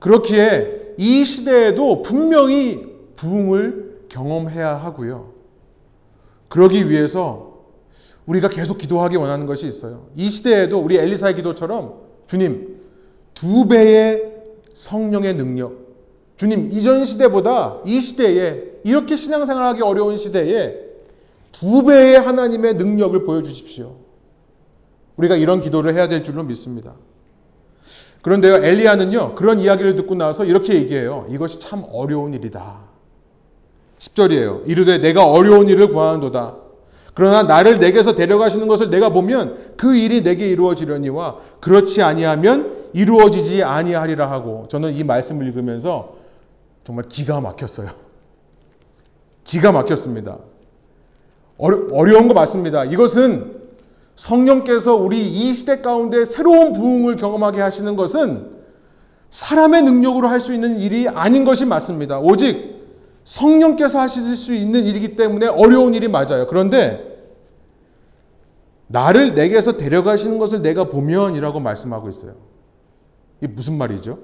그렇기에 0.00 0.94
이 0.98 1.24
시대에도 1.24 2.02
분명히 2.02 2.94
부흥을 3.16 4.06
경험해야 4.08 4.74
하고요. 4.76 5.32
그러기 6.48 6.90
위해서 6.90 7.64
우리가 8.26 8.48
계속 8.48 8.78
기도하기 8.78 9.16
원하는 9.16 9.46
것이 9.46 9.66
있어요. 9.66 10.06
이 10.16 10.30
시대에도 10.30 10.78
우리 10.80 10.96
엘리사의 10.96 11.34
기도처럼 11.34 12.00
주님, 12.26 12.80
두 13.34 13.68
배의 13.68 14.32
성령의 14.72 15.34
능력. 15.34 15.84
주님, 16.36 16.70
이전 16.72 17.04
시대보다 17.04 17.80
이 17.84 18.00
시대에, 18.00 18.73
이렇게 18.84 19.16
신앙생활하기 19.16 19.82
어려운 19.82 20.16
시대에 20.16 20.76
두 21.50 21.84
배의 21.84 22.20
하나님의 22.20 22.74
능력을 22.74 23.24
보여주십시오. 23.24 23.96
우리가 25.16 25.36
이런 25.36 25.60
기도를 25.60 25.94
해야 25.94 26.08
될 26.08 26.22
줄로 26.22 26.42
믿습니다. 26.44 26.92
그런데요, 28.22 28.56
엘리야는요, 28.56 29.34
그런 29.34 29.60
이야기를 29.60 29.96
듣고 29.96 30.14
나서 30.14 30.44
이렇게 30.44 30.74
얘기해요. 30.74 31.26
이것이 31.30 31.60
참 31.60 31.84
어려운 31.92 32.34
일이다. 32.34 32.78
10절이에요. 33.98 34.68
이르되 34.68 34.98
내가 34.98 35.26
어려운 35.26 35.68
일을 35.68 35.88
구하는도다. 35.88 36.56
그러나 37.14 37.44
나를 37.44 37.78
내게서 37.78 38.14
데려가시는 38.14 38.66
것을 38.66 38.90
내가 38.90 39.10
보면 39.10 39.74
그 39.76 39.96
일이 39.96 40.22
내게 40.22 40.48
이루어지려니와 40.48 41.36
그렇지 41.60 42.02
아니하면 42.02 42.88
이루어지지 42.92 43.62
아니하리라 43.62 44.30
하고 44.30 44.66
저는 44.68 44.94
이 44.94 45.04
말씀을 45.04 45.46
읽으면서 45.46 46.16
정말 46.82 47.06
기가 47.08 47.40
막혔어요. 47.40 48.03
기가 49.44 49.72
막혔습니다. 49.72 50.38
어려, 51.58 51.86
어려운 51.92 52.28
거 52.28 52.34
맞습니다. 52.34 52.84
이것은 52.84 53.62
성령께서 54.16 54.94
우리 54.94 55.26
이 55.26 55.52
시대 55.52 55.80
가운데 55.80 56.24
새로운 56.24 56.72
부흥을 56.72 57.16
경험하게 57.16 57.60
하시는 57.60 57.96
것은 57.96 58.52
사람의 59.30 59.82
능력으로 59.82 60.28
할 60.28 60.40
수 60.40 60.52
있는 60.52 60.78
일이 60.78 61.08
아닌 61.08 61.44
것이 61.44 61.64
맞습니다. 61.66 62.20
오직 62.20 62.74
성령께서 63.24 63.98
하실 63.98 64.36
수 64.36 64.52
있는 64.54 64.84
일이기 64.84 65.16
때문에 65.16 65.46
어려운 65.46 65.94
일이 65.94 66.08
맞아요. 66.08 66.46
그런데 66.46 67.12
나를 68.86 69.34
내게서 69.34 69.76
데려가시는 69.76 70.38
것을 70.38 70.62
내가 70.62 70.84
보면이라고 70.84 71.58
말씀하고 71.58 72.08
있어요. 72.08 72.34
이게 73.40 73.52
무슨 73.52 73.76
말이죠? 73.78 74.18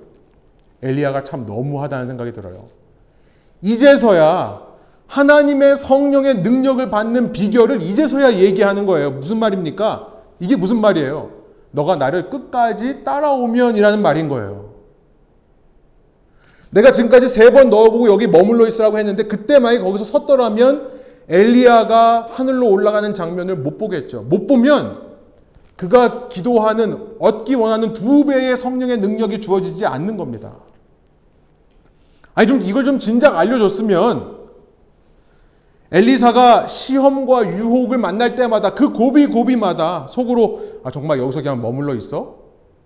엘리야가 0.82 1.24
참 1.24 1.46
너무하다는 1.46 2.06
생각이 2.06 2.32
들어요. 2.32 2.68
이제서야 3.62 4.69
하나님의 5.10 5.74
성령의 5.74 6.36
능력을 6.36 6.88
받는 6.88 7.32
비결을 7.32 7.82
이제서야 7.82 8.34
얘기하는 8.34 8.86
거예요. 8.86 9.10
무슨 9.10 9.38
말입니까? 9.40 10.06
이게 10.38 10.54
무슨 10.54 10.80
말이에요? 10.80 11.30
너가 11.72 11.96
나를 11.96 12.30
끝까지 12.30 13.02
따라오면이라는 13.02 14.02
말인 14.02 14.28
거예요. 14.28 14.70
내가 16.70 16.92
지금까지 16.92 17.26
세 17.28 17.50
번 17.50 17.70
넣어보고 17.70 18.08
여기 18.08 18.28
머물러 18.28 18.68
있으라고 18.68 18.98
했는데 18.98 19.24
그때 19.24 19.58
만약 19.58 19.80
거기서 19.80 20.04
섰더라면 20.04 21.00
엘리야가 21.28 22.28
하늘로 22.30 22.70
올라가는 22.70 23.12
장면을 23.12 23.56
못 23.56 23.78
보겠죠. 23.78 24.22
못 24.22 24.46
보면 24.46 25.10
그가 25.76 26.28
기도하는 26.28 27.16
얻기 27.18 27.56
원하는 27.56 27.92
두 27.94 28.24
배의 28.24 28.56
성령의 28.56 28.98
능력이 28.98 29.40
주어지지 29.40 29.86
않는 29.86 30.16
겁니다. 30.16 30.52
아니 32.34 32.46
좀 32.46 32.60
이걸 32.62 32.84
좀 32.84 33.00
진작 33.00 33.36
알려줬으면 33.36 34.39
엘리사가 35.92 36.68
시험과 36.68 37.48
유혹을 37.58 37.98
만날 37.98 38.36
때마다 38.36 38.74
그 38.74 38.92
고비 38.92 39.26
고비마다 39.26 40.06
속으로 40.08 40.60
아 40.84 40.90
정말 40.90 41.18
여기서 41.18 41.42
그냥 41.42 41.60
머물러 41.60 41.94
있어? 41.94 42.36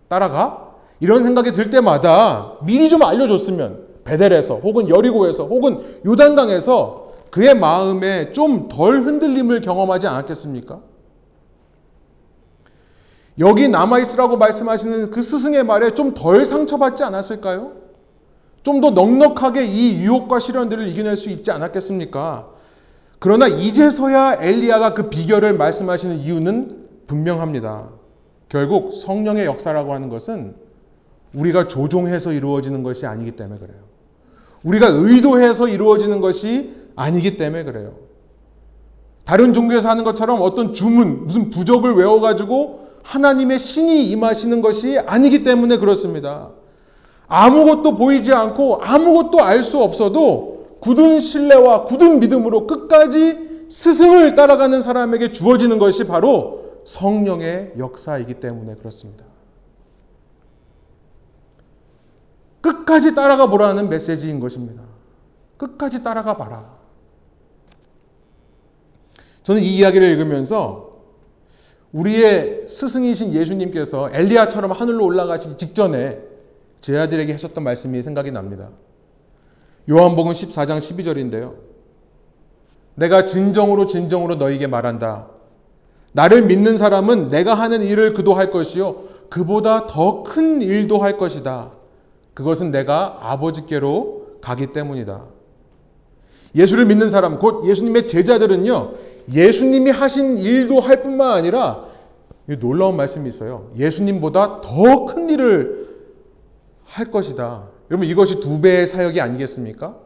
따라가? 0.09 0.73
이런 1.01 1.23
생각이 1.23 1.53
들 1.53 1.69
때마다 1.71 2.55
미리 2.63 2.89
좀 2.89 3.03
알려줬으면 3.03 3.85
베델에서 4.05 4.57
혹은 4.57 4.89
여리고에서 4.89 5.45
혹은 5.47 5.83
요단강에서 6.07 7.05
그의 7.31 7.55
마음에 7.55 8.33
좀 8.33 8.69
덜 8.69 9.01
흔들림을 9.01 9.61
경험하지 9.61 10.07
않았겠습니까? 10.07 10.81
여기 13.41 13.69
남아있으라고 13.69 14.37
말씀하시는 14.37 15.11
그 15.11 15.21
스승의 15.21 15.65
말에 15.65 15.93
좀 15.95 16.15
덜 16.15 16.47
상처받지 16.47 17.03
않았을까요? 17.03 17.73
좀 18.63 18.81
더 18.81 18.91
넉넉하게 18.91 19.65
이 19.67 20.03
유혹과 20.05 20.39
시련들을 20.39 20.89
이겨낼 20.89 21.17
수 21.19 21.29
있지 21.29 21.51
않았겠습니까? 21.51 22.54
그러나 23.25 23.49
이제서야 23.49 24.37
엘리야가 24.39 24.93
그 24.93 25.09
비결을 25.09 25.55
말씀하시는 25.55 26.19
이유는 26.19 26.89
분명합니다. 27.07 27.89
결국 28.51 28.93
성령의 28.93 29.47
역사라고 29.47 29.95
하는 29.95 30.11
것은 30.11 30.55
우리가 31.33 31.67
조종해서 31.67 32.33
이루어지는 32.33 32.83
것이 32.83 33.07
아니기 33.07 33.31
때문에 33.31 33.59
그래요. 33.59 33.79
우리가 34.63 34.89
의도해서 34.89 35.69
이루어지는 35.69 36.21
것이 36.21 36.75
아니기 36.97 37.39
때문에 37.39 37.65
그래요. 37.65 37.95
다른 39.25 39.55
종교에서 39.55 39.89
하는 39.89 40.05
것처럼 40.05 40.43
어떤 40.43 40.75
주문, 40.75 41.25
무슨 41.25 41.49
부적을 41.49 41.95
외워가지고 41.95 42.89
하나님의 43.05 43.59
신이 43.59 44.07
임하시는 44.11 44.61
것이 44.61 44.99
아니기 44.99 45.45
때문에 45.45 45.79
그렇습니다. 45.79 46.51
아무것도 47.29 47.97
보이지 47.97 48.35
않고 48.35 48.83
아무것도 48.83 49.43
알 49.43 49.65
수 49.65 49.83
없어도 49.83 50.54
굳은 50.85 51.19
신뢰와 51.19 51.85
굳은 51.85 52.21
믿음으로 52.21 52.67
끝까지 52.67 53.67
스승을 53.71 54.35
따라가는 54.35 54.83
사람에게 54.83 55.33
주어지는 55.33 55.79
것이 55.79 56.05
바로 56.05 56.83
성령의 56.85 57.73
역사이기 57.79 58.35
때문에 58.35 58.75
그렇습니다. 58.75 59.25
끝까지 62.61 63.15
따라가 63.15 63.47
보라는 63.47 63.89
메시지인 63.89 64.41
것입니다. 64.41 64.83
끝까지 65.57 66.05
따라가 66.05 66.37
봐라. 66.37 66.77
저는 69.45 69.63
이 69.63 69.77
이야기를 69.79 70.07
읽으면서 70.07 71.01
우리의 71.93 72.69
스승이신 72.69 73.33
예수님께서 73.33 74.11
엘리야처럼 74.13 74.73
하늘로 74.73 75.07
올라가시기 75.07 75.57
직전에 75.57 76.21
제 76.83 76.99
아들에게 76.99 77.33
하셨던 77.33 77.65
말씀이 77.65 78.03
생각이 78.03 78.31
납니다. 78.31 78.69
요한복음 79.89 80.33
14장 80.33 80.79
12절인데요. 80.79 81.55
내가 82.95 83.25
진정으로 83.25 83.87
진정으로 83.87 84.37
너에게 84.37 84.67
말한다. 84.67 85.29
나를 86.13 86.43
믿는 86.43 86.79
사람은 86.79 87.29
내가 87.29 87.55
하는 87.55 87.83
일을 87.83 88.15
그도 88.15 88.35
할 88.35 88.51
것이요. 88.51 89.05
그보다 89.31 89.87
더 89.87 90.23
큰 90.23 90.63
일도 90.63 90.99
할 90.99 91.19
것이다. 91.19 91.73
그것은 92.35 92.71
내가 92.71 93.19
아버지께로 93.21 94.39
가기 94.41 94.69
때문이다. 94.69 95.25
예수를 96.55 96.87
믿는 96.87 97.11
사람, 97.11 97.39
곧 97.41 97.67
예수님의 97.67 98.07
제자들은요, 98.07 98.93
예수님이 99.33 99.91
하신 99.91 100.39
일도 100.39 100.79
할 100.79 101.03
뿐만 101.03 101.33
아니라 101.33 101.85
놀라운 102.61 102.97
말씀이 102.97 103.29
있어요. 103.29 103.71
예수님보다 103.77 104.61
더 104.61 105.05
큰 105.07 105.29
일을 105.31 105.89
할 106.85 107.11
것이다. 107.11 107.65
여러분 107.91 108.09
이것이 108.09 108.41
두 108.41 108.61
배의 108.61 108.87
사역이 108.87 109.21
아니겠습니까? 109.21 109.97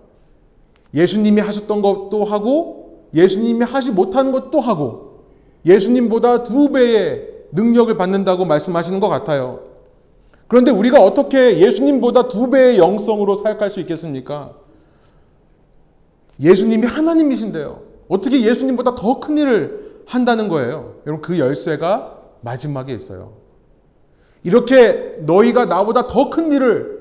예수님이 0.94 1.40
하셨던 1.40 1.82
것도 1.82 2.24
하고 2.24 3.06
예수님이 3.14 3.64
하지 3.64 3.90
못한 3.90 4.32
것도 4.32 4.60
하고 4.60 5.24
예수님보다 5.64 6.42
두 6.42 6.70
배의 6.70 7.28
능력을 7.52 7.96
받는다고 7.96 8.44
말씀하시는 8.44 9.00
것 9.00 9.08
같아요. 9.08 9.60
그런데 10.46 10.70
우리가 10.70 11.02
어떻게 11.02 11.58
예수님보다 11.58 12.28
두 12.28 12.50
배의 12.50 12.78
영성으로 12.78 13.34
사역할 13.34 13.70
수 13.70 13.80
있겠습니까? 13.80 14.52
예수님이 16.40 16.86
하나님이신데요. 16.86 17.80
어떻게 18.08 18.40
예수님보다 18.42 18.94
더 18.94 19.20
큰 19.20 19.36
일을 19.36 20.02
한다는 20.06 20.48
거예요? 20.48 20.94
여러분 21.06 21.20
그 21.22 21.38
열쇠가 21.38 22.16
마지막에 22.40 22.94
있어요. 22.94 23.32
이렇게 24.42 25.16
너희가 25.20 25.66
나보다 25.66 26.06
더 26.06 26.30
큰 26.30 26.52
일을 26.52 26.97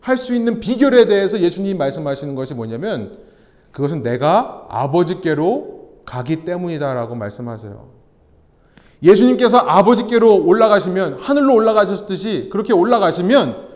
할 0.00 0.16
수 0.16 0.34
있는 0.34 0.60
비결에 0.60 1.06
대해서 1.06 1.40
예수님이 1.40 1.74
말씀하시는 1.74 2.34
것이 2.34 2.54
뭐냐면 2.54 3.18
그것은 3.72 4.02
내가 4.02 4.66
아버지께로 4.68 6.00
가기 6.04 6.44
때문이다라고 6.44 7.14
말씀하세요. 7.14 7.88
예수님께서 9.02 9.58
아버지께로 9.58 10.44
올라가시면 10.44 11.18
하늘로 11.18 11.54
올라가셨듯이 11.54 12.48
그렇게 12.50 12.72
올라가시면 12.72 13.68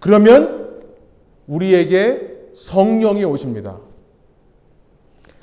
그러면 0.00 0.66
우리에게 1.46 2.36
성령이 2.54 3.24
오십니다. 3.24 3.78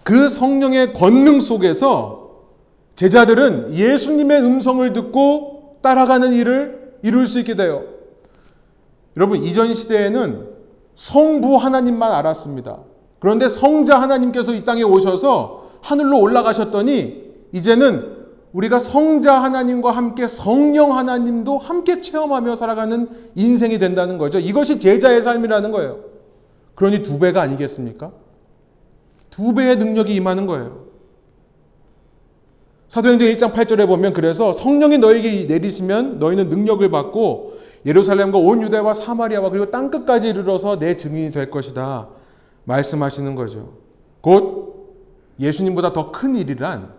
그 0.03 0.29
성령의 0.29 0.93
권능 0.93 1.39
속에서 1.39 2.41
제자들은 2.95 3.73
예수님의 3.73 4.41
음성을 4.41 4.93
듣고 4.93 5.79
따라가는 5.81 6.33
일을 6.33 6.97
이룰 7.01 7.25
수 7.27 7.39
있게 7.39 7.55
돼요. 7.55 7.92
여러분, 9.17 9.43
이전 9.43 9.73
시대에는 9.73 10.47
성부 10.95 11.55
하나님만 11.57 12.11
알았습니다. 12.11 12.79
그런데 13.19 13.47
성자 13.47 13.99
하나님께서 13.99 14.53
이 14.53 14.63
땅에 14.65 14.83
오셔서 14.83 15.69
하늘로 15.81 16.19
올라가셨더니 16.19 17.23
이제는 17.51 18.13
우리가 18.53 18.79
성자 18.79 19.41
하나님과 19.41 19.91
함께 19.91 20.27
성령 20.27 20.95
하나님도 20.95 21.57
함께 21.57 22.01
체험하며 22.01 22.55
살아가는 22.55 23.09
인생이 23.35 23.79
된다는 23.79 24.17
거죠. 24.17 24.39
이것이 24.39 24.79
제자의 24.79 25.21
삶이라는 25.21 25.71
거예요. 25.71 25.99
그러니 26.75 27.01
두 27.01 27.19
배가 27.19 27.41
아니겠습니까? 27.41 28.11
두 29.29 29.53
배의 29.53 29.77
능력이 29.77 30.13
임하는 30.15 30.45
거예요. 30.45 30.83
사도행전 32.89 33.27
1장 33.29 33.53
8절에 33.53 33.87
보면 33.87 34.13
그래서 34.13 34.53
성령이 34.53 34.99
너에게 34.99 35.45
내리시면 35.45 36.19
너희는 36.19 36.49
능력을 36.49 36.87
받고 36.91 37.52
예루살렘과 37.85 38.37
온 38.37 38.61
유대와 38.61 38.93
사마리아와 38.93 39.49
그리고 39.49 39.69
땅 39.71 39.89
끝까지 39.91 40.29
이르러서 40.29 40.79
내 40.79 40.95
증인이 40.97 41.31
될 41.31 41.51
것이다. 41.51 42.07
말씀하시는 42.65 43.35
거죠. 43.35 43.73
곧 44.21 44.95
예수님보다 45.39 45.91
더 45.93 46.11
큰 46.11 46.35
일이란 46.35 46.93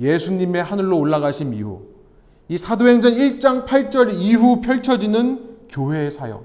예수님의 0.00 0.62
하늘로 0.64 0.98
올라가심 0.98 1.54
이후 1.54 1.82
이 2.48 2.58
사도행전 2.58 3.12
1장 3.14 3.66
8절 3.66 4.14
이후 4.14 4.60
펼쳐지는 4.60 5.50
교회의 5.68 6.10
사역. 6.10 6.44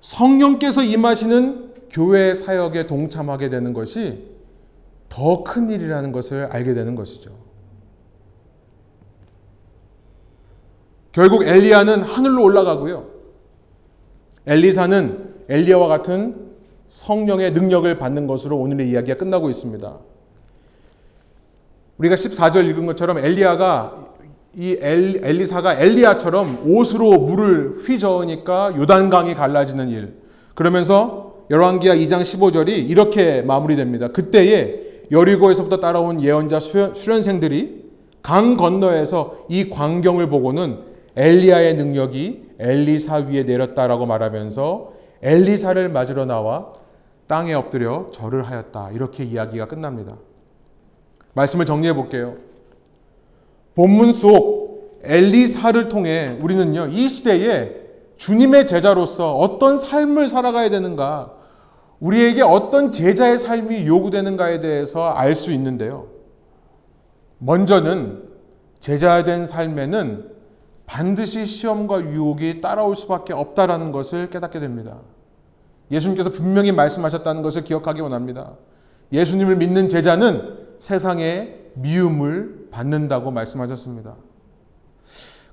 성령께서 0.00 0.82
임하시는 0.82 1.72
교회의 1.90 2.34
사역에 2.34 2.86
동참하게 2.86 3.48
되는 3.48 3.72
것이 3.72 4.28
더 5.08 5.44
큰 5.44 5.70
일이라는 5.70 6.12
것을 6.12 6.46
알게 6.52 6.74
되는 6.74 6.94
것이죠. 6.94 7.30
결국 11.14 11.46
엘리야는 11.46 12.02
하늘로 12.02 12.42
올라가고요. 12.42 13.06
엘리사는 14.46 15.34
엘리야와 15.48 15.86
같은 15.86 16.34
성령의 16.88 17.52
능력을 17.52 17.98
받는 17.98 18.26
것으로 18.26 18.58
오늘의 18.58 18.90
이야기가 18.90 19.16
끝나고 19.16 19.48
있습니다. 19.48 19.96
우리가 21.98 22.16
14절 22.16 22.68
읽은 22.68 22.86
것처럼 22.86 23.18
엘리야가 23.18 24.06
이 24.56 24.76
엘, 24.80 25.12
리사가 25.12 25.80
엘리야처럼 25.80 26.64
옷으로 26.66 27.20
물을 27.20 27.76
휘저으니까 27.78 28.74
요단강이 28.76 29.34
갈라지는 29.34 29.90
일. 29.90 30.14
그러면서 30.54 31.44
열왕기하 31.48 31.94
2장 31.94 32.22
15절이 32.22 32.70
이렇게 32.90 33.42
마무리됩니다. 33.42 34.08
그때에 34.08 35.04
여리고에서부터 35.12 35.78
따라온 35.78 36.20
예언자 36.20 36.58
수련생들이 36.58 37.84
강 38.22 38.56
건너에서 38.56 39.46
이 39.48 39.70
광경을 39.70 40.28
보고는 40.28 40.93
엘리야의 41.16 41.74
능력이 41.74 42.54
엘리사 42.58 43.26
위에 43.28 43.44
내렸다라고 43.44 44.06
말하면서 44.06 44.92
엘리사를 45.22 45.88
맞으러 45.88 46.24
나와 46.24 46.72
땅에 47.26 47.54
엎드려 47.54 48.08
절을 48.12 48.42
하였다. 48.42 48.90
이렇게 48.92 49.24
이야기가 49.24 49.66
끝납니다. 49.66 50.16
말씀을 51.34 51.66
정리해 51.66 51.94
볼게요. 51.94 52.36
본문 53.74 54.12
속 54.12 55.00
엘리사를 55.02 55.88
통해 55.88 56.38
우리는요, 56.40 56.88
이 56.88 57.08
시대에 57.08 57.72
주님의 58.16 58.66
제자로서 58.66 59.36
어떤 59.36 59.76
삶을 59.76 60.28
살아가야 60.28 60.70
되는가, 60.70 61.32
우리에게 62.00 62.42
어떤 62.42 62.90
제자의 62.90 63.38
삶이 63.38 63.86
요구되는가에 63.86 64.60
대해서 64.60 65.10
알 65.10 65.34
수 65.34 65.52
있는데요. 65.52 66.08
먼저는 67.38 68.22
제자된 68.80 69.44
삶에는 69.44 70.33
반드시 70.86 71.46
시험과 71.46 72.02
유혹이 72.02 72.60
따라올 72.60 72.96
수밖에 72.96 73.32
없다라는 73.32 73.92
것을 73.92 74.30
깨닫게 74.30 74.60
됩니다. 74.60 74.98
예수님께서 75.90 76.30
분명히 76.30 76.72
말씀하셨다는 76.72 77.42
것을 77.42 77.64
기억하기 77.64 78.00
원합니다. 78.00 78.52
예수님을 79.12 79.56
믿는 79.56 79.88
제자는 79.88 80.58
세상의 80.78 81.70
미움을 81.74 82.68
받는다고 82.70 83.30
말씀하셨습니다. 83.30 84.14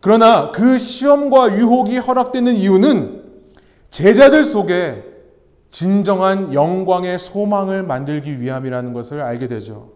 그러나 0.01 0.51
그 0.51 0.77
시험과 0.77 1.57
유혹이 1.57 1.97
허락되는 1.97 2.55
이유는 2.55 3.23
제자들 3.91 4.43
속에 4.43 5.03
진정한 5.69 6.53
영광의 6.53 7.19
소망을 7.19 7.83
만들기 7.83 8.41
위함이라는 8.41 8.93
것을 8.93 9.21
알게 9.21 9.47
되죠. 9.47 9.91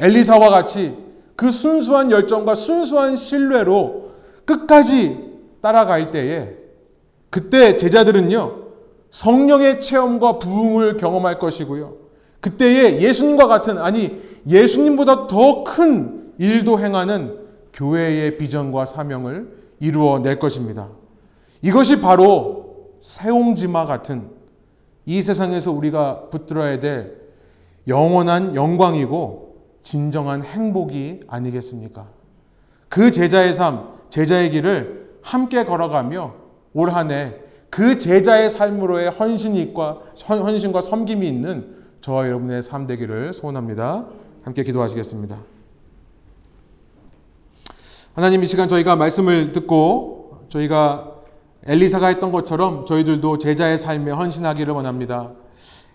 엘리사와 0.00 0.50
같이 0.50 0.96
그 1.36 1.52
순수한 1.52 2.10
열정과 2.10 2.54
순수한 2.54 3.16
신뢰로 3.16 4.07
끝까지 4.48 5.28
따라갈 5.60 6.10
때에 6.10 6.54
그때 7.28 7.76
제자들은요, 7.76 8.56
성령의 9.10 9.80
체험과 9.80 10.38
부흥을 10.38 10.96
경험할 10.96 11.38
것이고요. 11.38 11.96
그때에 12.40 13.00
예수님과 13.00 13.46
같은, 13.46 13.78
아니, 13.78 14.20
예수님보다 14.46 15.26
더 15.26 15.64
큰 15.64 16.32
일도 16.38 16.80
행하는 16.80 17.36
교회의 17.74 18.38
비전과 18.38 18.86
사명을 18.86 19.52
이루어 19.80 20.20
낼 20.20 20.38
것입니다. 20.38 20.88
이것이 21.60 22.00
바로 22.00 22.88
새옹지마 23.00 23.84
같은 23.84 24.30
이 25.04 25.20
세상에서 25.20 25.72
우리가 25.72 26.28
붙들어야 26.30 26.80
될 26.80 27.18
영원한 27.86 28.54
영광이고 28.54 29.56
진정한 29.82 30.42
행복이 30.42 31.20
아니겠습니까? 31.26 32.06
그 32.88 33.10
제자의 33.10 33.52
삶, 33.52 33.97
제자의 34.10 34.50
길을 34.50 35.08
함께 35.22 35.64
걸어가며 35.64 36.34
올 36.74 36.90
한 36.90 37.10
해 37.10 37.48
그 37.70 37.98
제자의 37.98 38.48
삶으로의 38.48 39.10
헌신과, 39.10 39.98
헌신과 40.28 40.80
섬김이 40.80 41.28
있는 41.28 41.76
저와 42.00 42.26
여러분의 42.26 42.62
삶 42.62 42.86
되기를 42.86 43.34
소원합니다. 43.34 44.06
함께 44.42 44.62
기도하시겠습니다. 44.62 45.36
하나님 48.14 48.42
이 48.42 48.46
시간 48.46 48.68
저희가 48.68 48.96
말씀을 48.96 49.52
듣고 49.52 50.38
저희가 50.48 51.12
엘리사가 51.66 52.06
했던 52.08 52.32
것처럼 52.32 52.86
저희들도 52.86 53.38
제자의 53.38 53.78
삶에 53.78 54.12
헌신하기를 54.12 54.72
원합니다. 54.72 55.32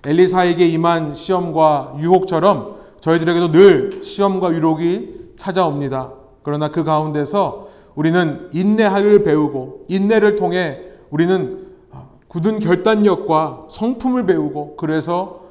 엘리사에게 0.05 0.67
임한 0.67 1.13
시험과 1.13 1.95
유혹처럼 1.99 2.77
저희들에게도 2.99 3.51
늘 3.51 4.03
시험과 4.03 4.53
유혹이 4.53 5.33
찾아옵니다. 5.37 6.13
그러나 6.43 6.69
그 6.69 6.83
가운데서 6.83 7.69
우리는 7.95 8.49
인내를 8.53 9.23
배우고 9.23 9.85
인내를 9.87 10.35
통해 10.35 10.79
우리는 11.09 11.67
굳은 12.27 12.59
결단력과 12.59 13.67
성품을 13.69 14.25
배우고 14.25 14.75
그래서 14.77 15.43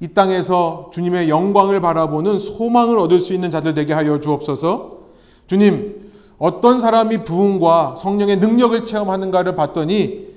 이 0.00 0.08
땅에서 0.08 0.90
주님의 0.92 1.28
영광을 1.28 1.80
바라보는 1.80 2.38
소망을 2.38 2.98
얻을 2.98 3.18
수 3.18 3.32
있는 3.34 3.50
자들 3.50 3.74
되게 3.74 3.92
하여 3.92 4.20
주옵소서. 4.20 4.98
주님, 5.46 6.12
어떤 6.38 6.78
사람이 6.78 7.24
부흥과 7.24 7.96
성령의 7.96 8.36
능력을 8.36 8.84
체험하는가를 8.84 9.56
봤더니 9.56 10.28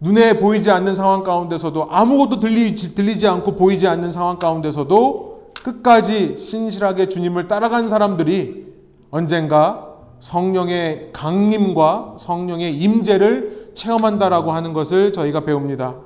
눈에 0.00 0.38
보이지 0.38 0.70
않는 0.70 0.94
상황 0.94 1.22
가운데서도 1.22 1.88
아무것도 1.90 2.40
들리지, 2.40 2.94
들리지 2.94 3.26
않고 3.28 3.56
보이지 3.56 3.86
않는 3.86 4.10
상황 4.10 4.38
가운데서도 4.38 5.52
끝까지 5.62 6.38
신실하게 6.38 7.08
주님을 7.08 7.48
따라간 7.48 7.88
사람들이 7.88 8.66
언젠가 9.10 9.95
성령의 10.20 11.10
강림과 11.12 12.16
성령의 12.18 12.76
임재를 12.76 13.70
체험한다라고 13.74 14.52
하는 14.52 14.72
것을 14.72 15.12
저희가 15.12 15.44
배웁니다. 15.44 15.96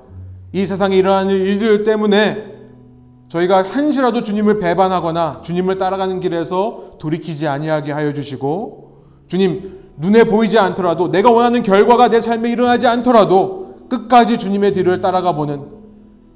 이 0.53 0.65
세상에 0.65 0.97
일어나는 0.97 1.33
일들 1.33 1.83
때문에 1.83 2.51
저희가 3.29 3.63
한시라도 3.63 4.23
주님을 4.23 4.59
배반하거나 4.59 5.41
주님을 5.41 5.77
따라가는 5.77 6.19
길에서 6.19 6.97
돌이키지 6.99 7.47
아니하게 7.47 7.93
하여 7.93 8.11
주시고 8.11 9.05
주님 9.27 9.79
눈에 9.97 10.25
보이지 10.25 10.59
않더라도 10.59 11.09
내가 11.09 11.31
원하는 11.31 11.63
결과가 11.63 12.09
내 12.09 12.19
삶에 12.19 12.51
일어나지 12.51 12.87
않더라도 12.87 13.87
끝까지 13.89 14.37
주님의 14.37 14.73
뒤를 14.73 14.99
따라가 14.99 15.33
보는 15.33 15.65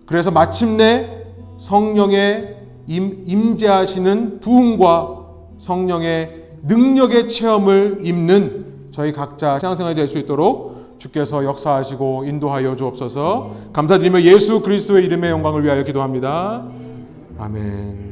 그래서 0.05 0.31
마침내 0.31 1.25
성령의 1.57 2.55
임, 2.87 3.23
임재하시는 3.25 4.39
부흥과 4.39 5.25
성령의 5.57 6.44
능력의 6.67 7.29
체험을 7.29 7.99
입는 8.03 8.65
저희 8.91 9.11
각자 9.11 9.59
신앙생활이 9.59 9.95
될 9.95 10.07
수 10.07 10.17
있도록 10.17 10.75
주께서 10.99 11.43
역사하시고 11.43 12.23
인도하여 12.25 12.75
주옵소서 12.75 13.51
감사드리며 13.73 14.21
예수 14.21 14.61
그리스도의 14.61 15.05
이름의 15.05 15.29
영광을 15.29 15.63
위하여 15.63 15.83
기도합니다. 15.83 16.65
아멘. 17.37 18.04